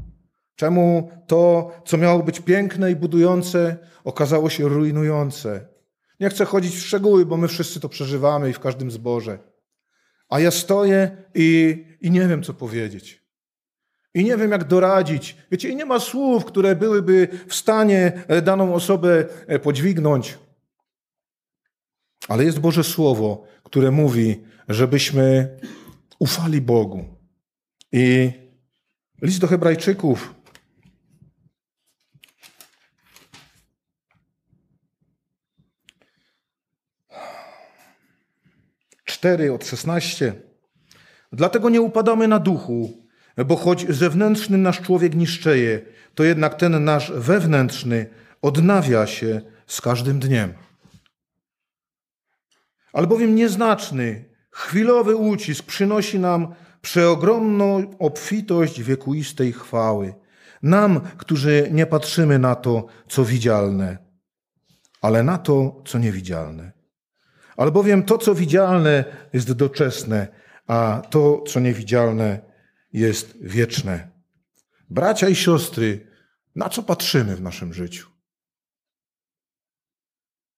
[0.56, 5.68] Czemu to, co miało być piękne i budujące, okazało się rujnujące?
[6.20, 9.40] Nie chcę chodzić w szczegóły, bo my wszyscy to przeżywamy i w każdym zborze.
[10.30, 13.25] A ja stoję i, i nie wiem, co powiedzieć.
[14.16, 15.38] I nie wiem, jak doradzić.
[15.52, 20.38] Wiecie, i nie ma słów, które byłyby w stanie e, daną osobę e, podźwignąć.
[22.28, 25.58] Ale jest Boże Słowo, które mówi, żebyśmy
[26.20, 27.06] ufali Bogu.
[27.92, 28.32] I
[29.22, 30.36] list do Hebrajczyków.
[39.06, 40.34] Cztery od szesnaście.
[41.32, 43.05] Dlatego nie upadamy na duchu,
[43.46, 45.82] bo choć zewnętrzny nasz człowiek niszczeje,
[46.16, 48.06] to jednak ten nasz wewnętrzny
[48.42, 50.54] odnawia się z każdym dniem
[52.96, 60.14] albowiem nieznaczny, chwilowy ucisk przynosi nam przeogromną obfitość wiekuistej chwały.
[60.64, 63.98] Nam, którzy nie patrzymy na to, co widzialne,
[65.02, 66.72] ale na to, co niewidzialne.
[67.58, 70.28] Albowiem to, co widzialne, jest doczesne,
[70.68, 72.40] a to, co niewidzialne,
[72.96, 74.12] jest wieczne.
[74.90, 76.08] Bracia i siostry,
[76.56, 78.10] na co patrzymy w naszym życiu?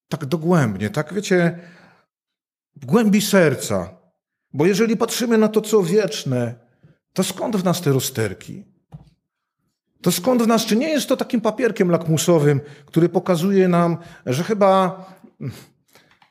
[0.08, 1.60] Tak dogłębnie, tak wiecie,
[2.76, 3.98] w głębi serca.
[4.54, 6.56] Bo jeżeli patrzymy na to, co wieczne,
[7.14, 8.66] to skąd w nas te rozterki?
[10.02, 14.44] To skąd w nas, czy nie jest to takim papierkiem lakmusowym, który pokazuje nam, że
[14.44, 15.06] chyba,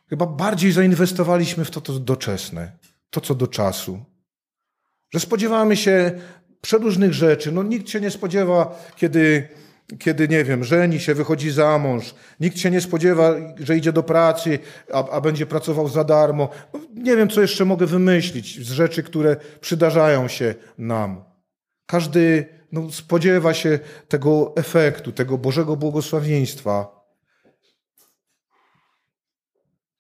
[0.09, 2.79] chyba bardziej zainwestowaliśmy w to, co doczesne,
[3.11, 4.16] to, co do czasu?
[5.11, 6.13] Że spodziewamy się
[6.61, 7.53] przeróżnych rzeczy.
[7.53, 9.49] No, nikt się nie spodziewa, kiedy
[9.99, 14.03] kiedy, nie wiem, żeni się, wychodzi za mąż, nikt się nie spodziewa, że idzie do
[14.03, 14.59] pracy,
[14.93, 16.49] a, a, będzie pracował za darmo.
[16.73, 21.25] No, nie wiem, co jeszcze mogę wymyślić z rzeczy, które przydarzają się nam.
[21.87, 27.07] Każdy no, spodziewa się tego efektu, tego Bożego błogosławieństwa.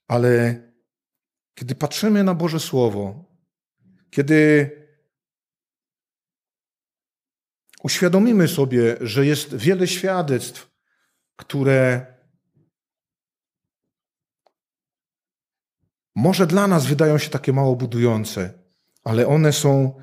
[0.08, 0.62] Ale
[1.54, 3.24] kiedy patrzymy na Boże Słowo,
[4.10, 4.70] kiedy
[7.82, 10.70] uświadomimy sobie, że jest wiele świadectw,
[11.36, 12.06] które
[16.14, 18.52] może dla nas wydają się takie mało budujące,
[19.04, 20.00] ale one są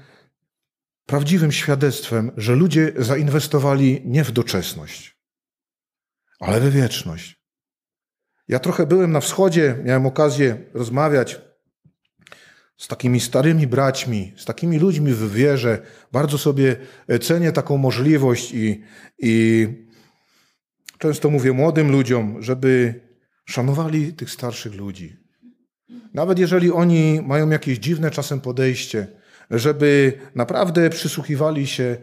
[1.06, 5.18] prawdziwym świadectwem, że ludzie zainwestowali nie w doczesność,
[6.40, 7.44] ale we wieczność.
[8.48, 11.42] Ja trochę byłem na wschodzie, miałem okazję rozmawiać
[12.78, 15.82] z takimi starymi braćmi, z takimi ludźmi w wierze.
[16.12, 16.76] Bardzo sobie
[17.22, 18.82] cenię taką możliwość i,
[19.20, 19.68] i
[20.98, 23.02] często mówię młodym ludziom, żeby
[23.46, 25.18] szanowali tych starszych ludzi.
[26.14, 29.08] Nawet jeżeli oni mają jakieś dziwne czasem podejście,
[29.52, 31.98] żeby naprawdę przysłuchiwali się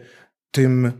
[0.51, 0.91] tym,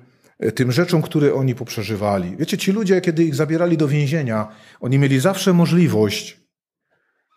[0.56, 2.38] tym rzeczom, które oni poprzeżywali.
[2.38, 4.48] Wiecie, ci ludzie, kiedy ich zabierali do więzienia,
[4.80, 6.40] oni mieli zawsze możliwość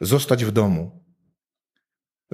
[0.01, 1.04] zostać w domu.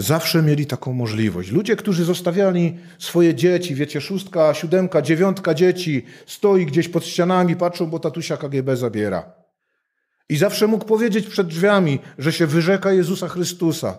[0.00, 1.50] Zawsze mieli taką możliwość.
[1.50, 7.86] Ludzie, którzy zostawiali swoje dzieci, wiecie, szóstka, siódemka, dziewiątka dzieci, stoi gdzieś pod ścianami, patrzą,
[7.86, 9.32] bo tatusia KGB zabiera.
[10.28, 13.98] I zawsze mógł powiedzieć przed drzwiami, że się wyrzeka Jezusa Chrystusa.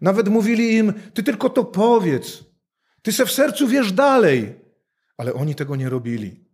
[0.00, 2.44] Nawet mówili im, ty tylko to powiedz.
[3.02, 4.54] Ty se w sercu wiesz dalej.
[5.16, 6.44] Ale oni tego nie robili.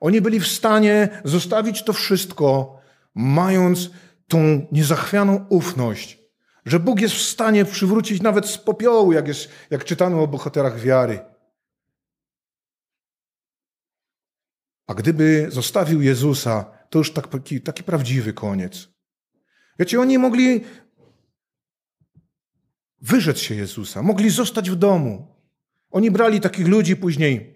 [0.00, 2.78] Oni byli w stanie zostawić to wszystko,
[3.14, 3.90] mając
[4.28, 6.19] tą niezachwianą ufność,
[6.70, 10.80] że Bóg jest w stanie przywrócić nawet z popiołu, jak, jest, jak czytamy o bohaterach
[10.80, 11.20] wiary.
[14.86, 18.88] A gdyby zostawił Jezusa, to już taki, taki prawdziwy koniec.
[19.78, 20.64] Wiecie, oni mogli
[23.00, 25.34] wyrzec się Jezusa, mogli zostać w domu.
[25.90, 27.54] Oni brali takich ludzi później,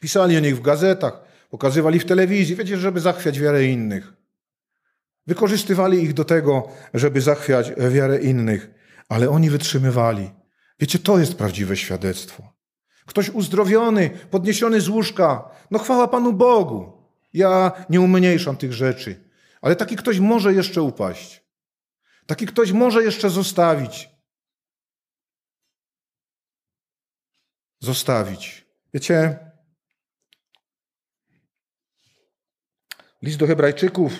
[0.00, 4.15] pisali o nich w gazetach, pokazywali w telewizji, wiecie, żeby zachwiać wiarę innych.
[5.26, 8.70] Wykorzystywali ich do tego, żeby zachwiać wiarę innych,
[9.08, 10.30] ale oni wytrzymywali.
[10.80, 12.52] Wiecie, to jest prawdziwe świadectwo.
[13.06, 16.92] Ktoś uzdrowiony, podniesiony z łóżka, no chwała Panu Bogu.
[17.32, 21.44] Ja nie umniejszam tych rzeczy, ale taki ktoś może jeszcze upaść.
[22.26, 24.08] Taki ktoś może jeszcze zostawić.
[27.80, 28.66] Zostawić.
[28.94, 29.38] Wiecie,
[33.22, 34.12] list do Hebrajczyków,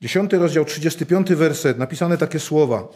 [0.00, 2.88] 10 rozdział, 35 werset, napisane takie słowa.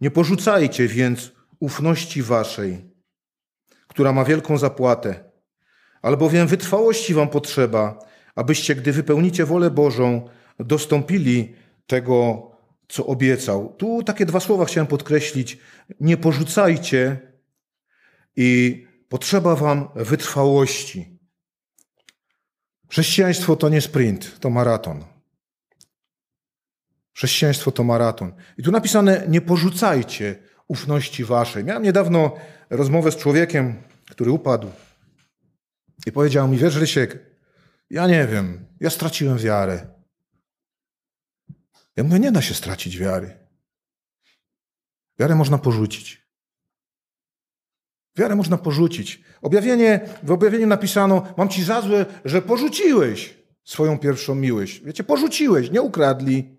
[0.00, 2.92] Nie porzucajcie więc ufności waszej
[3.92, 5.24] która ma wielką zapłatę.
[6.02, 7.98] Albowiem wytrwałości wam potrzeba,
[8.34, 11.54] abyście, gdy wypełnicie wolę Bożą, dostąpili
[11.86, 12.50] tego,
[12.88, 13.74] co obiecał.
[13.78, 15.58] Tu takie dwa słowa chciałem podkreślić.
[16.00, 17.18] Nie porzucajcie
[18.36, 21.11] i potrzeba wam wytrwałości.
[22.92, 25.04] Chrześcijaństwo to nie sprint, to maraton.
[27.14, 28.32] Chrześcijaństwo to maraton.
[28.58, 31.64] I tu napisane, nie porzucajcie ufności waszej.
[31.64, 32.36] Miałem niedawno
[32.70, 34.70] rozmowę z człowiekiem, który upadł
[36.06, 37.18] i powiedział mi, wiesz Rysiek,
[37.90, 39.86] ja nie wiem, ja straciłem wiarę.
[41.96, 43.38] Ja mówię, nie da się stracić wiary.
[45.18, 46.21] Wiarę można porzucić.
[48.16, 49.22] Wiarę można porzucić.
[49.42, 53.34] Objawienie, w objawieniu napisano, mam ci za złe, że porzuciłeś
[53.64, 54.80] swoją pierwszą miłość.
[54.80, 56.58] Wiecie, porzuciłeś, nie ukradli,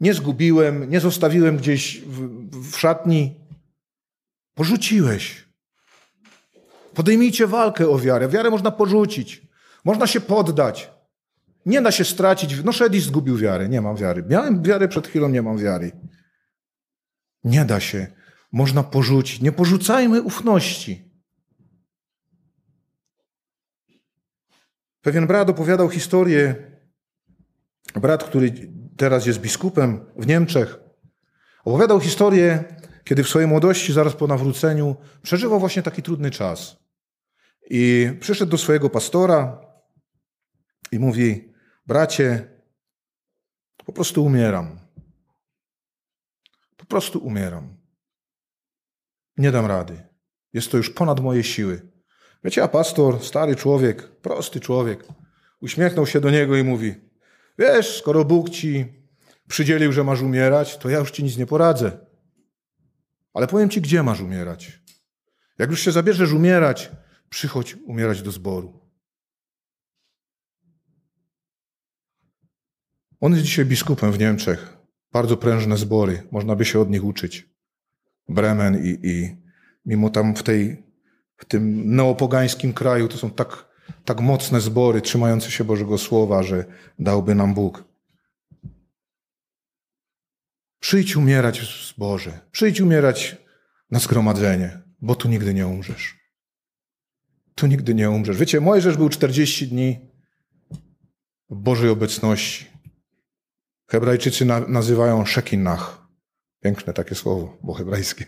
[0.00, 3.34] nie zgubiłem, nie zostawiłem gdzieś w, w szatni.
[4.54, 5.48] Porzuciłeś.
[6.94, 8.28] Podejmijcie walkę o wiarę.
[8.28, 9.42] Wiarę można porzucić.
[9.84, 10.90] Można się poddać.
[11.66, 12.64] Nie da się stracić.
[12.64, 13.68] No Szedis zgubił wiarę.
[13.68, 14.24] Nie mam wiary.
[14.28, 15.92] Miałem wiarę przed chwilą, nie mam wiary.
[17.44, 18.06] Nie da się.
[18.52, 19.40] Można porzucić.
[19.40, 21.08] Nie porzucajmy ufności.
[25.00, 26.54] Pewien brat opowiadał historię,
[27.94, 30.78] brat, który teraz jest biskupem w Niemczech,
[31.64, 32.64] opowiadał historię,
[33.04, 36.76] kiedy w swojej młodości, zaraz po nawróceniu, przeżywał właśnie taki trudny czas.
[37.70, 39.60] I przyszedł do swojego pastora
[40.92, 41.54] i mówi:
[41.86, 42.48] Bracie,
[43.86, 44.78] po prostu umieram.
[46.76, 47.77] Po prostu umieram.
[49.38, 50.02] Nie dam rady.
[50.52, 51.92] Jest to już ponad moje siły.
[52.44, 55.04] Wiecie, a pastor, stary człowiek, prosty człowiek,
[55.60, 56.94] uśmiechnął się do niego i mówi:
[57.58, 58.86] Wiesz, skoro Bóg ci
[59.48, 62.06] przydzielił, że masz umierać, to ja już ci nic nie poradzę.
[63.34, 64.80] Ale powiem ci, gdzie masz umierać.
[65.58, 66.90] Jak już się zabierzesz umierać,
[67.28, 68.80] przychodź umierać do zboru.
[73.20, 74.76] On jest dzisiaj biskupem w Niemczech.
[75.12, 77.57] Bardzo prężne zbory, można by się od nich uczyć.
[78.28, 79.36] Bremen i, i
[79.86, 80.82] mimo tam w, tej,
[81.36, 83.66] w tym neopogańskim kraju to są tak,
[84.04, 86.64] tak mocne zbory trzymające się Bożego Słowa, że
[86.98, 87.84] dałby nam Bóg.
[90.80, 93.36] Przyjdź umierać w zborze, przyjdź umierać
[93.90, 96.18] na zgromadzenie, bo tu nigdy nie umrzesz
[97.58, 98.36] tu nigdy nie umrzesz.
[98.36, 99.98] Wiecie, Mojżesz był 40 dni
[101.50, 102.66] w Bożej obecności.
[103.90, 106.07] Hebrajczycy na, nazywają szekinach.
[106.60, 108.24] Piękne takie słowo, bo hebrajskie.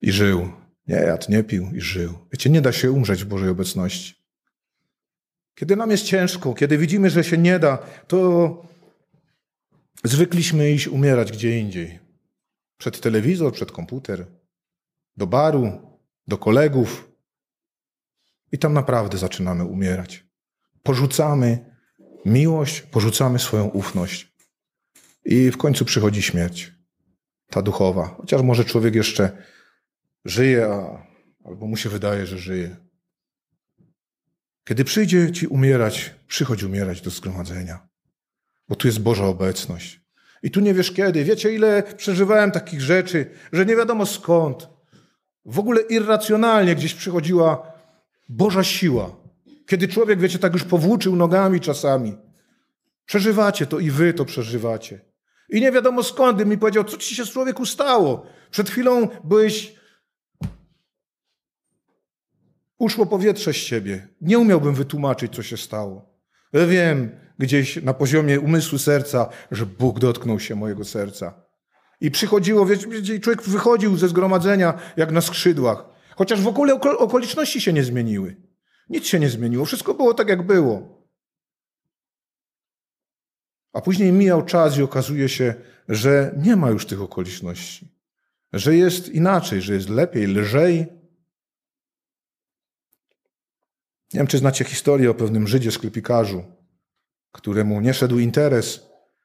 [0.00, 0.52] I żył.
[0.86, 2.18] Nie jadł, nie pił i żył.
[2.32, 4.14] Wiecie, nie da się umrzeć w Bożej obecności.
[5.54, 8.62] Kiedy nam jest ciężko, kiedy widzimy, że się nie da, to
[10.04, 11.98] zwykliśmy iść umierać gdzie indziej.
[12.76, 14.26] Przed telewizor, przed komputer,
[15.16, 15.96] do baru,
[16.26, 17.12] do kolegów.
[18.52, 20.26] I tam naprawdę zaczynamy umierać.
[20.82, 21.76] Porzucamy
[22.24, 24.31] miłość, porzucamy swoją ufność.
[25.24, 26.72] I w końcu przychodzi śmierć,
[27.50, 28.14] ta duchowa.
[28.16, 29.44] Chociaż może człowiek jeszcze
[30.24, 31.06] żyje, a,
[31.44, 32.76] albo mu się wydaje, że żyje.
[34.64, 37.88] Kiedy przyjdzie ci umierać, przychodź umierać do zgromadzenia,
[38.68, 40.02] bo tu jest Boża obecność.
[40.42, 41.24] I tu nie wiesz kiedy.
[41.24, 44.68] Wiecie, ile przeżywałem takich rzeczy, że nie wiadomo skąd.
[45.44, 47.72] W ogóle irracjonalnie gdzieś przychodziła
[48.28, 49.16] Boża siła.
[49.66, 52.16] Kiedy człowiek, wiecie, tak już powłóczył nogami czasami.
[53.04, 55.11] Przeżywacie to i wy to przeżywacie.
[55.52, 58.26] I nie wiadomo skąd mi powiedział, co ci się człowieku stało.
[58.50, 59.74] Przed chwilą byłeś
[62.78, 64.08] uszło powietrze z siebie.
[64.20, 66.18] Nie umiałbym wytłumaczyć, co się stało.
[66.52, 71.34] Wiem gdzieś na poziomie umysłu serca, że Bóg dotknął się mojego serca.
[72.00, 75.84] I przychodziło, wiecie, człowiek wychodził ze zgromadzenia jak na skrzydłach.
[76.16, 78.36] Chociaż w ogóle okoliczności się nie zmieniły.
[78.88, 79.64] Nic się nie zmieniło.
[79.64, 81.01] Wszystko było tak, jak było.
[83.72, 85.54] A później mijał czas i okazuje się,
[85.88, 87.88] że nie ma już tych okoliczności.
[88.52, 90.86] Że jest inaczej, że jest lepiej, lżej,
[94.12, 96.44] Nie wiem, czy znacie historię o pewnym Żydzie sklepikarzu,
[97.32, 98.80] któremu nie szedł interes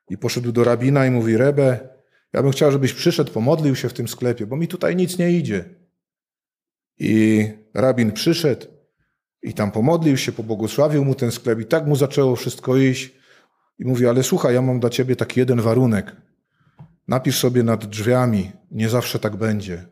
[0.10, 1.90] i poszedł do rabina i mówi: Rebe,
[2.34, 5.32] ja bym chciał, żebyś przyszedł, pomodlił się w tym sklepie, bo mi tutaj nic nie
[5.32, 5.66] idzie.
[7.00, 7.44] I
[7.74, 8.68] rabin przyszedł
[9.42, 13.17] i tam pomodlił się, pobłogosławił mu ten sklep i tak mu zaczęło wszystko iść.
[13.80, 16.16] I mówi: Ale słuchaj, ja mam dla ciebie taki jeden warunek.
[17.08, 19.86] Napisz sobie nad drzwiami, nie zawsze tak będzie.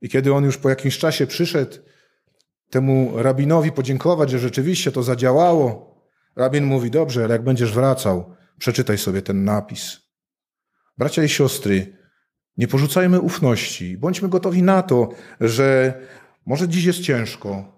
[0.00, 1.76] I kiedy on już po jakimś czasie przyszedł
[2.70, 5.94] temu rabinowi podziękować, że rzeczywiście to zadziałało.
[6.36, 10.00] Rabin mówi: Dobrze, ale jak będziesz wracał, przeczytaj sobie ten napis.
[10.98, 11.96] Bracia i siostry,
[12.56, 13.98] nie porzucajmy ufności.
[13.98, 15.08] Bądźmy gotowi na to,
[15.40, 15.94] że
[16.46, 17.77] może dziś jest ciężko.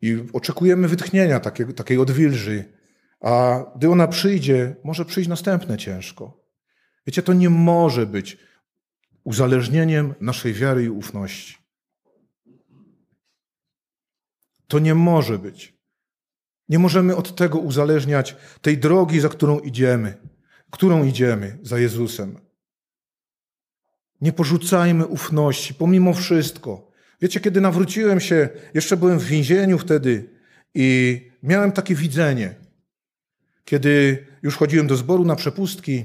[0.00, 2.64] I oczekujemy wytchnienia takiej, takiej odwilży,
[3.20, 6.46] a gdy ona przyjdzie, może przyjść następne ciężko.
[7.06, 8.38] Wiecie, to nie może być
[9.24, 11.56] uzależnieniem naszej wiary i ufności.
[14.68, 15.76] To nie może być.
[16.68, 20.14] Nie możemy od tego uzależniać tej drogi, za którą idziemy,
[20.70, 22.38] którą idziemy za Jezusem.
[24.20, 26.92] Nie porzucajmy ufności, pomimo wszystko.
[27.20, 30.30] Wiecie, kiedy nawróciłem się, jeszcze byłem w więzieniu wtedy
[30.74, 32.54] i miałem takie widzenie.
[33.64, 36.04] Kiedy już chodziłem do zboru na przepustki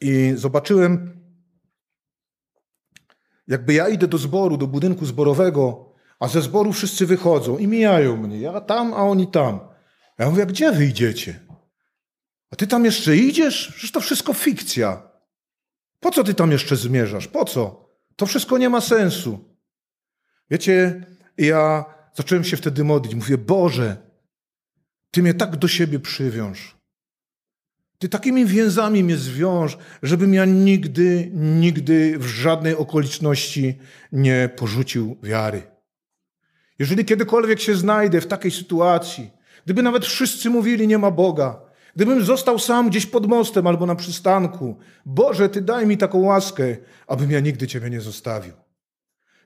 [0.00, 1.20] i zobaczyłem,
[3.48, 8.16] jakby ja idę do zboru, do budynku zborowego, a ze zboru wszyscy wychodzą i mijają
[8.16, 8.40] mnie.
[8.40, 9.60] Ja tam, a oni tam.
[10.18, 11.40] Ja mówię, gdzie wy idziecie?
[12.50, 13.68] A ty tam jeszcze idziesz?
[13.72, 15.02] Przecież to wszystko fikcja.
[16.00, 17.28] Po co ty tam jeszcze zmierzasz?
[17.28, 17.88] Po co?
[18.16, 19.47] To wszystko nie ma sensu.
[20.50, 21.06] Wiecie,
[21.38, 21.84] ja
[22.14, 23.14] zacząłem się wtedy modlić.
[23.14, 23.96] Mówię, Boże,
[25.10, 26.76] Ty mnie tak do siebie przywiąż.
[27.98, 33.78] Ty takimi więzami mnie zwiąż, żebym ja nigdy, nigdy w żadnej okoliczności
[34.12, 35.62] nie porzucił wiary.
[36.78, 39.30] Jeżeli kiedykolwiek się znajdę w takiej sytuacji,
[39.64, 41.60] gdyby nawet wszyscy mówili, nie ma Boga,
[41.96, 46.76] gdybym został sam gdzieś pod mostem albo na przystanku, Boże, Ty daj mi taką łaskę,
[47.06, 48.67] abym ja nigdy Ciebie nie zostawił.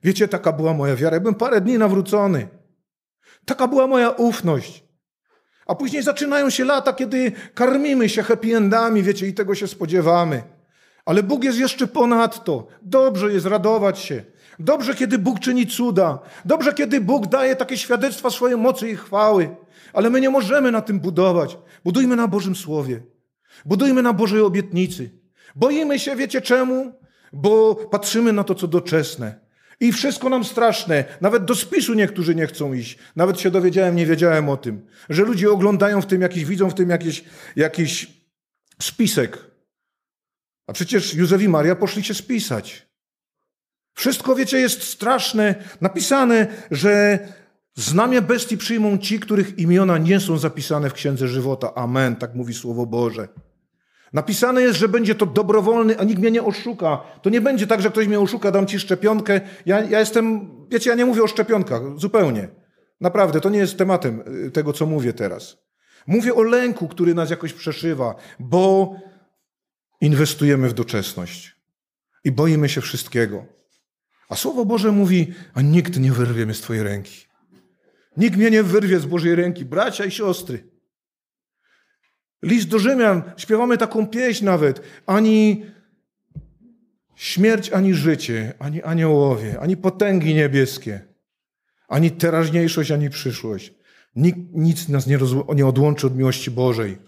[0.02, 1.16] Wiecie, taka była moja wiara.
[1.16, 2.48] Ja byłem parę dni nawrócony.
[3.44, 4.84] Taka była moja ufność.
[5.66, 10.42] A później zaczynają się lata, kiedy karmimy się happy endami, wiecie, i tego się spodziewamy.
[11.04, 12.66] Ale Bóg jest jeszcze ponad to.
[12.82, 14.24] Dobrze jest radować się.
[14.58, 16.18] Dobrze, kiedy Bóg czyni cuda.
[16.44, 19.56] Dobrze, kiedy Bóg daje takie świadectwa swojej mocy i chwały.
[19.92, 21.58] Ale my nie możemy na tym budować.
[21.84, 23.02] Budujmy na Bożym Słowie.
[23.64, 25.10] Budujmy na Bożej obietnicy.
[25.56, 26.92] Boimy się, wiecie czemu?
[27.32, 29.41] Bo patrzymy na to, co doczesne.
[29.80, 31.04] I wszystko nam straszne.
[31.20, 32.98] Nawet do spisu niektórzy nie chcą iść.
[33.16, 34.86] Nawet się dowiedziałem, nie wiedziałem o tym.
[35.08, 37.24] Że ludzie oglądają w tym jakiś, widzą w tym jakiś,
[37.56, 38.06] jakiś
[38.82, 39.38] spisek.
[40.66, 42.86] A przecież Józef i Maria poszli się spisać.
[43.94, 45.54] Wszystko, wiecie, jest straszne.
[45.80, 47.18] Napisane, że
[47.74, 51.74] znamie bestii przyjmą ci, których imiona nie są zapisane w Księdze Żywota.
[51.74, 53.28] Amen, tak mówi Słowo Boże.
[54.12, 57.02] Napisane jest, że będzie to dobrowolny, a nikt mnie nie oszuka.
[57.22, 59.40] To nie będzie tak, że ktoś mnie oszuka, dam ci szczepionkę.
[59.66, 62.48] Ja, ja jestem, wiecie, ja nie mówię o szczepionkach, zupełnie.
[63.00, 65.56] Naprawdę, to nie jest tematem y, tego, co mówię teraz.
[66.06, 68.94] Mówię o lęku, który nas jakoś przeszywa, bo
[70.00, 71.56] inwestujemy w doczesność
[72.24, 73.46] i boimy się wszystkiego.
[74.28, 77.26] A Słowo Boże mówi, a nikt nie wyrwie mnie z Twojej ręki.
[78.16, 80.71] Nikt mnie nie wyrwie z Bożej ręki, bracia i siostry.
[82.42, 84.80] List do Rzymian, śpiewamy taką pieśń nawet.
[85.06, 85.66] Ani
[87.14, 91.00] śmierć, ani życie, ani aniołowie, ani potęgi niebieskie,
[91.88, 93.74] ani teraźniejszość, ani przyszłość.
[94.16, 95.18] Nikt, nic nas nie,
[95.54, 96.98] nie odłączy od miłości Bożej.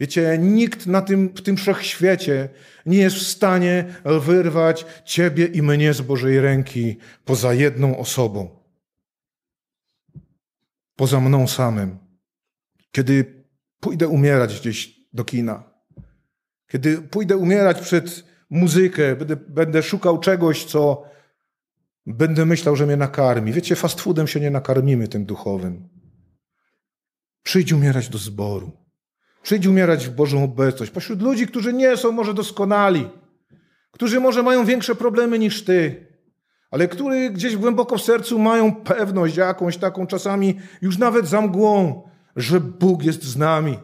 [0.00, 2.48] Wiecie, nikt na tym, w tym wszechświecie
[2.86, 8.48] nie jest w stanie wyrwać ciebie i mnie z Bożej ręki poza jedną osobą.
[10.96, 11.98] Poza mną samym.
[12.92, 13.39] Kiedy
[13.80, 15.62] pójdę umierać gdzieś do kina,
[16.68, 21.02] kiedy pójdę umierać przed muzykę, będę, będę szukał czegoś, co
[22.06, 23.52] będę myślał, że mnie nakarmi.
[23.52, 25.88] Wiecie, fast foodem się nie nakarmimy tym duchowym.
[27.42, 28.72] Przyjdź umierać do zboru.
[29.42, 30.92] Przyjdź umierać w Bożą obecność.
[30.92, 33.08] Pośród ludzi, którzy nie są może doskonali,
[33.90, 36.06] którzy może mają większe problemy niż ty,
[36.70, 42.09] ale którzy gdzieś głęboko w sercu mają pewność jakąś taką czasami już nawet za mgłą,
[42.36, 43.78] że Bóg jest z nami.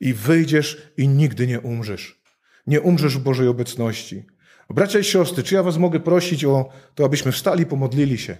[0.00, 2.22] I wyjdziesz i nigdy nie umrzesz.
[2.66, 4.24] Nie umrzesz w Bożej obecności.
[4.70, 8.36] Bracia i siostry, czy ja was mogę prosić o to, abyśmy wstali pomodlili się?